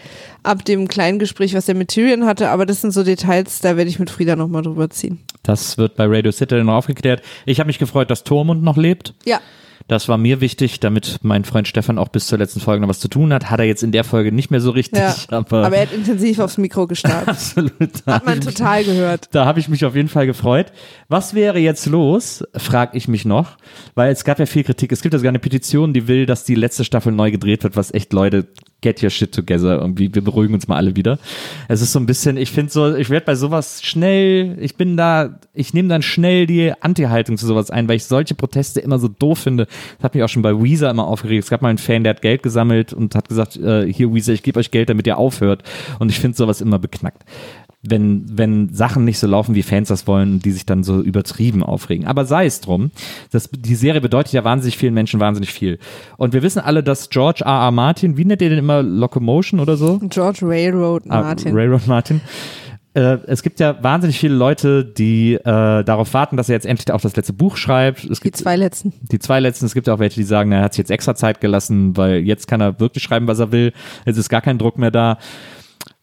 [0.42, 3.76] ab dem kleinen Gespräch, was er mit Tyrion hatte, aber das sind so Details, da
[3.76, 5.20] werde ich mit Frieda nochmal drüber ziehen.
[5.42, 7.22] Das wird bei Radio City noch aufgeklärt.
[7.46, 9.14] Ich habe mich gefreut, dass Tormund noch lebt.
[9.24, 9.40] Ja.
[9.88, 13.00] Das war mir wichtig, damit mein Freund Stefan auch bis zur letzten Folge noch was
[13.00, 13.50] zu tun hat.
[13.50, 15.92] Hat er jetzt in der Folge nicht mehr so richtig, Ja, aber, aber er hat
[15.92, 17.28] intensiv aufs Mikro gestarrt.
[17.28, 17.72] absolut.
[18.06, 19.28] Hat man ich mich- total gehört.
[19.32, 20.72] Da habe ich mich auf jeden Fall gefreut.
[21.08, 23.56] Was wäre jetzt los, frage ich mich noch,
[23.94, 24.92] weil es gab ja viel Kritik.
[24.92, 27.76] Es gibt ja sogar eine Petition, die will, dass die letzte Staffel neu gedreht wird,
[27.76, 28.46] was echt Leute
[28.80, 29.78] get your shit together.
[29.80, 31.18] Irgendwie, wir beruhigen uns mal alle wieder.
[31.68, 34.96] Es ist so ein bisschen, ich finde so, ich werde bei sowas schnell, ich bin
[34.96, 38.98] da, ich nehme dann schnell die Anti-Haltung zu sowas ein, weil ich solche Proteste immer
[38.98, 39.66] so doof finde.
[39.96, 41.44] Das hat mich auch schon bei Weezer immer aufgeregt.
[41.44, 44.32] Es gab mal einen Fan, der hat Geld gesammelt und hat gesagt, äh, hier Weezer,
[44.32, 45.62] ich gebe euch Geld, damit ihr aufhört.
[45.98, 47.24] Und ich finde sowas immer beknackt
[47.82, 51.62] wenn, wenn Sachen nicht so laufen, wie Fans das wollen, die sich dann so übertrieben
[51.62, 52.06] aufregen.
[52.06, 52.90] Aber sei es drum,
[53.30, 55.78] das, die Serie bedeutet ja wahnsinnig vielen Menschen wahnsinnig viel.
[56.18, 57.64] Und wir wissen alle, dass George R.
[57.64, 57.70] R.
[57.70, 59.98] Martin, wie nennt ihr den immer, Locomotion oder so?
[60.10, 61.54] George Railroad Ah, Martin.
[61.56, 62.20] Railroad Martin.
[62.92, 66.92] Äh, es gibt ja wahnsinnig viele Leute, die äh, darauf warten, dass er jetzt endlich
[66.92, 68.04] auch das letzte Buch schreibt.
[68.04, 68.92] Es die gibt zwei letzten.
[69.12, 71.40] die zwei letzten, es gibt auch welche, die sagen, er hat sich jetzt extra Zeit
[71.40, 73.72] gelassen, weil jetzt kann er wirklich schreiben, was er will.
[74.04, 75.18] Es ist gar kein Druck mehr da.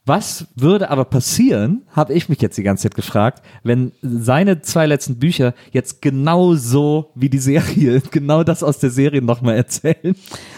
[0.08, 4.86] Was würde aber passieren, habe ich mich jetzt die ganze Zeit gefragt, wenn seine zwei
[4.86, 10.16] letzten Bücher jetzt genau so wie die Serie, genau das aus der Serie nochmal erzählen?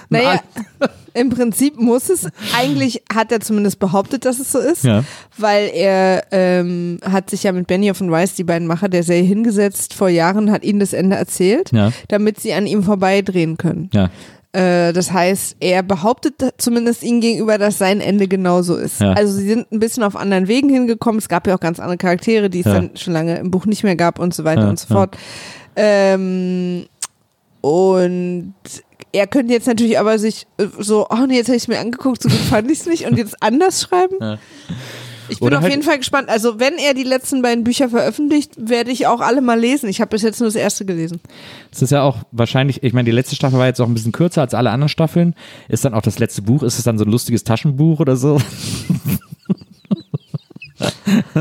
[0.10, 0.40] Naja,
[1.16, 5.04] im Prinzip muss es, eigentlich hat er zumindest behauptet, dass es so ist, Ja.
[5.36, 9.24] weil er ähm, hat sich ja mit Benioff und Weiss, die beiden Macher der Serie,
[9.24, 11.92] hingesetzt vor Jahren, hat ihnen das Ende erzählt, Ja.
[12.10, 13.90] damit sie an ihm vorbeidrehen können.
[13.96, 14.12] Ja,
[14.52, 19.00] das heißt, er behauptet zumindest ihnen gegenüber, dass sein Ende genauso ist.
[19.00, 19.14] Ja.
[19.14, 21.20] Also sie sind ein bisschen auf anderen Wegen hingekommen.
[21.20, 22.74] Es gab ja auch ganz andere Charaktere, die es Ja.
[22.74, 25.16] dann schon lange im Buch nicht mehr gab und so weiter Ja, und so fort.
[25.76, 26.88] Ähm,
[27.62, 28.54] und
[29.12, 31.80] er könnte jetzt natürlich aber sich äh, so, oh nee, jetzt habe ich es mir
[31.80, 34.40] angeguckt, so gut fand ich es nicht und jetzt anders schreiben.
[35.30, 36.30] Ich bin Oder auf halt- jeden Fall gespannt.
[36.30, 39.90] Also wenn er die letzten beiden Bücher veröffentlicht, werde ich auch alle mal lesen.
[39.90, 41.20] Ich habe bis jetzt nur das erste gelesen.
[41.72, 44.12] Es ist ja auch wahrscheinlich, ich meine, die letzte Staffel war jetzt auch ein bisschen
[44.12, 45.36] kürzer als alle anderen Staffeln.
[45.68, 48.40] Ist dann auch das letzte Buch, ist es dann so ein lustiges Taschenbuch oder so?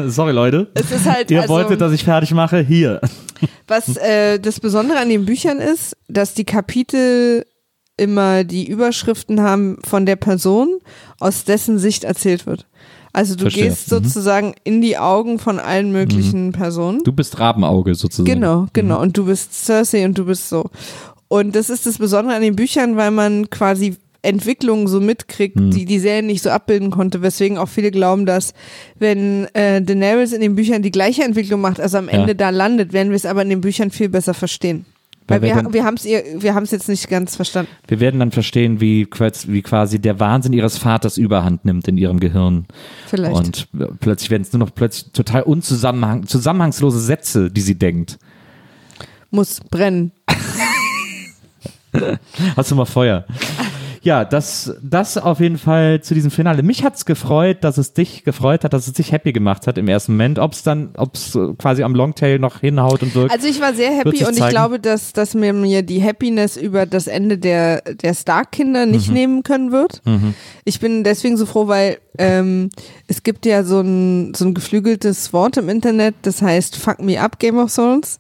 [0.06, 0.68] Sorry, Leute.
[0.74, 2.60] Es ist halt, Ihr also, wolltet, dass ich fertig mache?
[2.60, 3.00] Hier.
[3.66, 7.44] Was äh, das Besondere an den Büchern ist, dass die Kapitel
[7.96, 10.78] immer die Überschriften haben von der Person,
[11.20, 12.66] aus dessen Sicht erzählt wird.
[13.12, 13.64] Also du Verstehe.
[13.68, 13.96] gehst Mhm.
[13.96, 17.02] sozusagen in die Augen von allen möglichen Personen.
[17.04, 18.26] Du bist Rabenauge sozusagen.
[18.26, 18.68] Genau, Mhm.
[18.72, 19.00] genau.
[19.00, 20.70] Und du bist Cersei und du bist so.
[21.28, 25.70] Und das ist das Besondere an den Büchern, weil man quasi Entwicklungen so mitkriegt, Mhm.
[25.70, 28.52] die die Serie nicht so abbilden konnte, weswegen auch viele glauben, dass
[28.98, 32.12] wenn äh, Daenerys in den Büchern die gleiche Entwicklung macht, also am Ja.
[32.14, 34.86] Ende da landet, werden wir es aber in den Büchern viel besser verstehen.
[35.28, 37.70] Weil Weil wir wir, dann- wir haben es wir haben's jetzt nicht ganz verstanden.
[37.86, 41.98] Wir werden dann verstehen, wie, quasi- wie quasi der Wahnsinn ihres Vaters überhand nimmt in
[41.98, 42.66] ihrem Gehirn.
[43.06, 43.36] Vielleicht.
[43.36, 43.68] Und
[44.00, 48.18] plötzlich werden es nur noch plötzlich total unzusammenhang zusammenhangslose Sätze, die sie denkt.
[49.30, 50.12] Muss brennen.
[52.56, 53.24] Hast du mal Feuer?
[54.08, 56.62] Ja, das, das auf jeden Fall zu diesem Finale.
[56.62, 59.86] Mich hat's gefreut, dass es dich gefreut hat, dass es dich happy gemacht hat im
[59.86, 60.38] ersten Moment.
[60.38, 63.30] Ob es dann, ob es quasi am Longtail noch hinhaut und wirkt.
[63.32, 64.48] Also ich war sehr happy und ich zeigen.
[64.50, 68.92] glaube, dass, dass mir, mir die Happiness über das Ende der, der Stark-Kinder Mhm.
[68.92, 70.00] nicht nehmen können wird.
[70.64, 72.70] Ich bin deswegen so froh, weil ähm,
[73.08, 77.20] es gibt ja so ein, so ein geflügeltes Wort im Internet, das heißt Fuck me
[77.20, 78.18] up, Game of Thrones.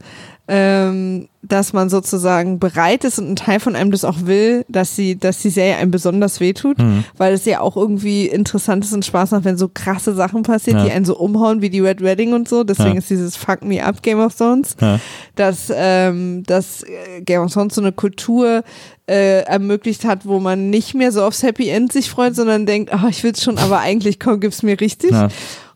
[0.50, 4.96] Ähm, dass man sozusagen bereit ist und ein Teil von einem das auch will, dass
[4.96, 7.04] sie, dass die Serie einem besonders wehtut, Mhm.
[7.16, 10.78] weil es ja auch irgendwie interessant ist und Spaß macht, wenn so krasse Sachen passieren,
[10.80, 10.84] Ja.
[10.86, 12.64] die einen so umhauen wie die Red Wedding und so.
[12.64, 12.98] Deswegen Ja.
[12.98, 14.98] ist dieses Fuck me up Game of Thrones Ja.
[15.36, 18.64] dass, ähm, dass äh, Game of Thrones so eine Kultur
[19.06, 22.90] äh, ermöglicht hat, wo man nicht mehr so aufs Happy End sich freut, sondern denkt,
[22.92, 25.12] oh, ich will's schon, aber eigentlich komm, gib's mir richtig.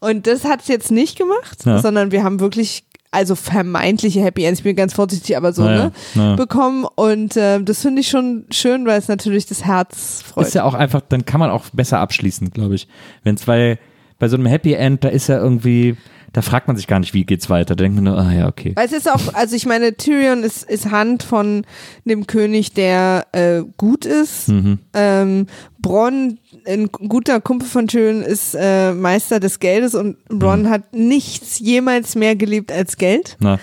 [0.00, 4.64] Und das hat's jetzt nicht gemacht, sondern wir haben wirklich also vermeintliche Happy Ends, ich
[4.64, 6.36] bin ganz vorsichtig, aber so, Naja, ne, naja.
[6.36, 10.46] bekommen und äh, das finde ich schon schön, weil es natürlich das Herz freut.
[10.46, 12.88] Ist ja auch einfach, dann kann man auch besser abschließen, glaube ich.
[13.22, 13.78] Wenn es bei,
[14.18, 15.96] bei so einem Happy End, da ist ja irgendwie,
[16.32, 17.74] da fragt man sich gar nicht, wie geht's weiter.
[17.74, 18.72] Da denkt man nur, ah ja, okay.
[18.74, 21.64] Weil es ist auch, also ich meine, Tyrion ist, ist Hand von
[22.04, 24.48] dem König, der äh, gut ist.
[24.48, 24.78] Mhm.
[24.94, 25.46] Ähm,
[25.80, 30.38] Bronn, ein guter Kumpel von Tyrion, ist äh, Meister des Geldes und Mhm.
[30.38, 33.36] Bronn hat nichts jemals mehr geliebt als Geld.
[33.40, 33.58] Na,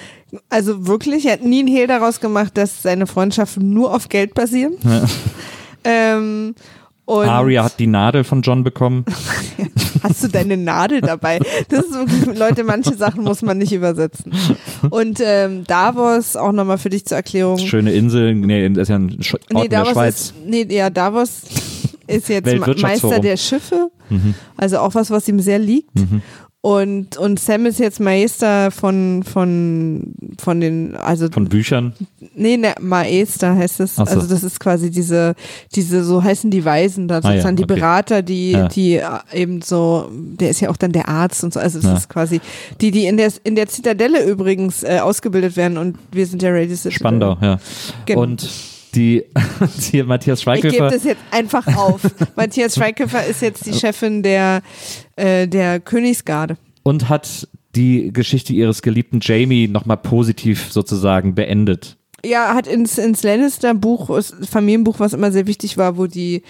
[0.49, 4.33] Also wirklich, er hat nie einen Hehl daraus gemacht, dass seine Freundschaften nur auf Geld
[4.35, 4.73] basieren.
[5.85, 6.55] Ähm,
[7.09, 9.03] und Arya hat die Nadel von John bekommen.
[10.03, 11.39] Hast du deine Nadel dabei?
[11.69, 14.31] Das ist wirklich, Leute, manche Sachen muss man nicht übersetzen.
[14.91, 17.57] Und ähm, Davos, auch nochmal für dich zur Erklärung.
[17.57, 20.15] Schöne Insel, nee, das ist ja ein Sch Ort Nee, in der Schweiz.
[20.19, 21.41] ist, nee, ja, Davos
[22.05, 22.79] ist jetzt.
[22.79, 23.89] Meister der Schiffe.
[24.55, 25.95] Also auch was, was ihm sehr liegt.
[25.95, 26.21] Mhm.
[26.61, 31.93] Und, und Sam ist jetzt Meister von, von, von den, also, Von Büchern.
[32.35, 33.95] nee, ne, Maester heißt es.
[33.95, 34.03] So.
[34.03, 35.35] Also das ist quasi diese,
[35.73, 37.75] diese, so heißen die Weisen da, Ah ja, sozusagen die okay.
[37.75, 38.67] Berater, die, Ja.
[38.67, 39.03] die äh,
[39.33, 41.95] eben so, der ist ja auch dann der Arzt und so, also es Ja.
[41.95, 42.41] ist quasi,
[42.81, 46.49] die, die in der, in der Zitadelle übrigens äh, ausgebildet werden und wir sind ja
[46.51, 46.91] Radio Citadel.
[46.91, 47.57] Spandau, ja.
[48.05, 48.19] Genau.
[48.23, 48.49] Und
[48.95, 49.23] die,
[49.93, 50.89] die Matthias Ich gebe Schweighöfer.
[50.89, 52.01] das jetzt einfach auf.
[52.35, 54.61] Matthias Schweighöfer ist jetzt die Chefin der,
[55.19, 56.57] äh, der Königsgarde.
[56.83, 61.97] und hat die Geschichte ihres geliebten Jamie nochmal positiv sozusagen beendet.
[62.25, 66.43] Ja, hat ins, ins Lannister-Buch, Familienbuch, was immer sehr wichtig war, wo die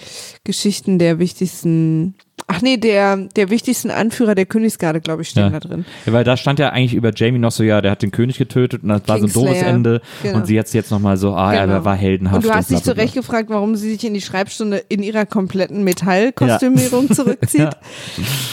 [0.44, 2.16] Geschichten der wichtigsten,
[2.52, 5.50] ach nee, der, der wichtigsten Anführer der Königsgarde, glaube ich, stehen Ja.
[5.52, 5.86] da drin.
[6.06, 8.38] Ja, weil da stand ja eigentlich über Jamie noch so, ja, der hat den König
[8.38, 9.62] getötet und das war so ein doofes.
[9.62, 10.02] Ende.
[10.24, 10.38] Genau.
[10.38, 11.74] Und sie hat jetzt nochmal so, ah ja, Genau.
[11.76, 12.38] der war heldenhaft.
[12.44, 13.04] Und du hast dich bla, bla, zu bla.
[13.04, 17.62] Recht gefragt, warum sie sich in die Schreibstunde in ihrer kompletten Metallkostümierung zurückzieht.
[17.62, 17.70] Ja.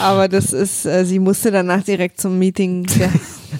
[0.00, 2.86] Aber das ist, äh, sie musste danach direkt zum Meeting.
[2.98, 3.10] Der,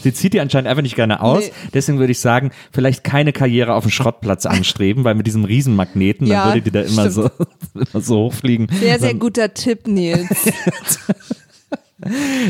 [0.02, 1.44] Sie zieht die anscheinend einfach nicht gerne aus.
[1.44, 1.52] Nee.
[1.74, 6.26] Deswegen würde ich sagen, vielleicht keine Karriere auf dem Schrottplatz anstreben, weil mit diesem Riesenmagneten,
[6.26, 7.30] Ja, dann würde die da immer so,
[7.74, 8.68] immer so hochfliegen.
[8.80, 10.28] sehr, sehr guter Tipp, Nils.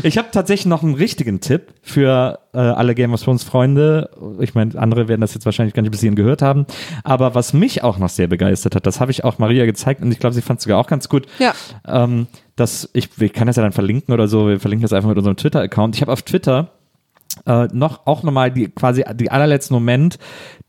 [0.03, 4.09] Ich habe tatsächlich noch einen richtigen Tipp für äh, alle Game of Thrones Freunde.
[4.39, 6.65] Ich meine, andere werden das jetzt wahrscheinlich gar nicht bis hierhin gehört haben.
[7.05, 10.11] Aber was mich auch noch sehr begeistert hat, das habe ich auch Maria gezeigt und
[10.11, 11.27] ich glaube, sie fand es sogar auch ganz gut.
[11.39, 11.53] Ja.
[11.87, 12.27] Ähm,
[12.57, 14.49] das, ich, ich kann das ja dann verlinken oder so.
[14.49, 15.95] Wir verlinken das einfach mit unserem Twitter-Account.
[15.95, 16.71] Ich habe auf Twitter
[17.45, 20.17] äh, noch auch nochmal die quasi die allerletzten Moment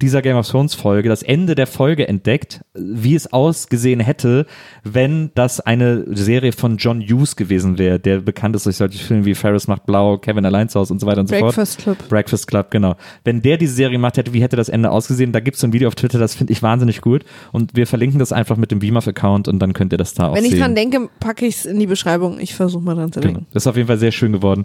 [0.00, 4.46] dieser Game of Thrones Folge, das Ende der Folge entdeckt, wie es ausgesehen hätte,
[4.84, 9.24] wenn das eine Serie von John Hughes gewesen wäre, der bekannt ist durch solche Filme
[9.24, 11.54] wie Ferris macht blau, Kevin allein zu Hause und so weiter und so fort.
[11.56, 11.96] Breakfast Club.
[12.08, 12.94] Breakfast Club, genau.
[13.24, 15.32] Wenn der diese Serie gemacht hätte, wie hätte das Ende ausgesehen?
[15.32, 17.24] Da gibt es so ein Video auf Twitter, das finde ich wahnsinnig gut.
[17.50, 20.36] Und wir verlinken das einfach mit dem Beamer-Account und dann könnt ihr das da auch
[20.36, 20.52] Wenn sehen.
[20.54, 22.38] ich dran denke, packe ich es in die Beschreibung.
[22.38, 23.32] Ich versuche mal dran zu Genau.
[23.34, 23.46] denken.
[23.52, 24.64] Das ist auf jeden Fall sehr schön geworden.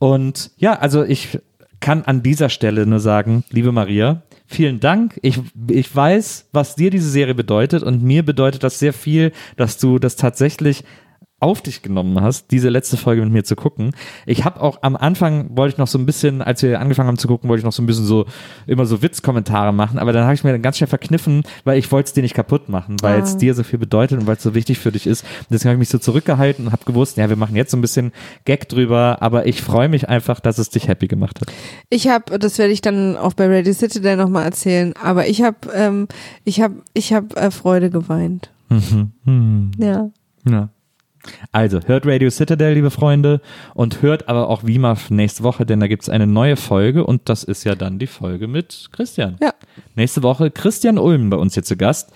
[0.00, 1.38] Und ja, also ich
[1.78, 5.18] kann an dieser Stelle nur sagen, liebe Maria, vielen Dank.
[5.22, 9.78] Ich, ich weiß, was dir diese Serie bedeutet und mir bedeutet das sehr viel, dass
[9.78, 10.84] du das tatsächlich
[11.40, 13.90] auf dich genommen hast, diese letzte Folge mit mir zu gucken.
[14.24, 17.18] Ich habe auch am Anfang wollte ich noch so ein bisschen, als wir angefangen haben
[17.18, 18.24] zu gucken, wollte ich noch so ein bisschen so
[18.66, 21.92] immer so Witzkommentare machen, aber dann habe ich mir dann ganz schnell verkniffen, weil ich
[21.92, 23.38] wollte es dir nicht kaputt machen, weil es Ah.
[23.38, 25.22] dir so viel bedeutet und weil es so wichtig für dich ist.
[25.22, 27.76] Und deswegen habe ich mich so zurückgehalten und habe gewusst, ja, wir machen jetzt so
[27.76, 28.12] ein bisschen
[28.46, 31.52] Gag drüber, aber ich freue mich einfach, dass es dich happy gemacht hat.
[31.90, 35.56] Ich habe, das werde ich dann auch bei Radio Citadel nochmal erzählen, aber ich habe,
[35.74, 36.08] ähm,
[36.44, 38.50] ich habe, ich habe äh, Freude geweint.
[38.70, 39.70] Hm.
[39.78, 40.10] Ja.
[40.48, 40.68] Ja.
[41.52, 43.40] Also, hört Radio Citadel, liebe Freunde,
[43.74, 47.28] und hört aber auch WIMAF nächste Woche, denn da gibt es eine neue Folge und
[47.28, 49.36] das ist ja dann die Folge mit Christian.
[49.40, 49.54] Ja.
[49.94, 52.12] Nächste Woche Christian Ulm bei uns hier zu Gast.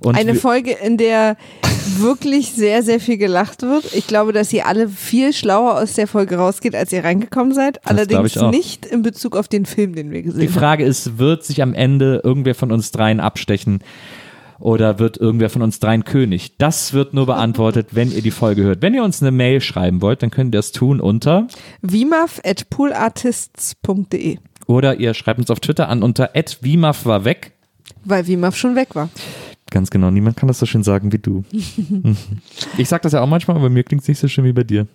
[0.00, 1.36] Und Eine Folge, in der
[1.98, 3.94] wirklich sehr, sehr viel gelacht wird.
[3.94, 7.80] Ich glaube, dass ihr alle viel schlauer aus der Folge rausgeht, als ihr reingekommen seid.
[7.86, 10.58] Allerdings nicht in Bezug auf den Film, den wir Die gesehen haben.
[10.58, 13.80] Frage ist, wird sich am Ende irgendwer von uns dreien abstechen
[14.58, 16.56] oder wird irgendwer von uns dreien König?
[16.58, 18.82] Das wird nur beantwortet, wenn ihr die Folge hört.
[18.82, 21.46] Wenn ihr uns eine Mail schreiben wollt, dann könnt ihr das tun unter
[21.82, 26.30] Vimaf at poolartists.de, oder ihr schreibt uns auf Twitter an unter
[26.60, 27.52] @wimaf war weg.
[28.04, 29.08] weil Vimaf schon weg war.
[29.70, 31.44] Ganz genau, niemand kann das so schön sagen wie du.
[32.78, 34.62] ich sag das ja auch manchmal, aber mir klingt es nicht so schön wie bei
[34.64, 34.86] dir.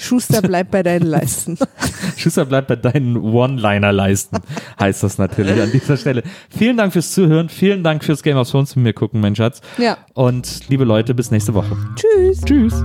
[0.00, 1.58] Schuster bleibt bei deinen Leisten.
[2.16, 4.38] Schüsser bleibt bei deinen One-Liner leisten,
[4.78, 6.22] heißt das natürlich an dieser Stelle.
[6.48, 9.60] Vielen Dank fürs Zuhören, vielen Dank fürs Game of Thrones mit mir gucken, mein Schatz.
[9.78, 9.98] Ja.
[10.14, 11.76] Und liebe Leute, bis nächste Woche.
[11.96, 12.40] Tschüss.
[12.42, 12.84] Tschüss.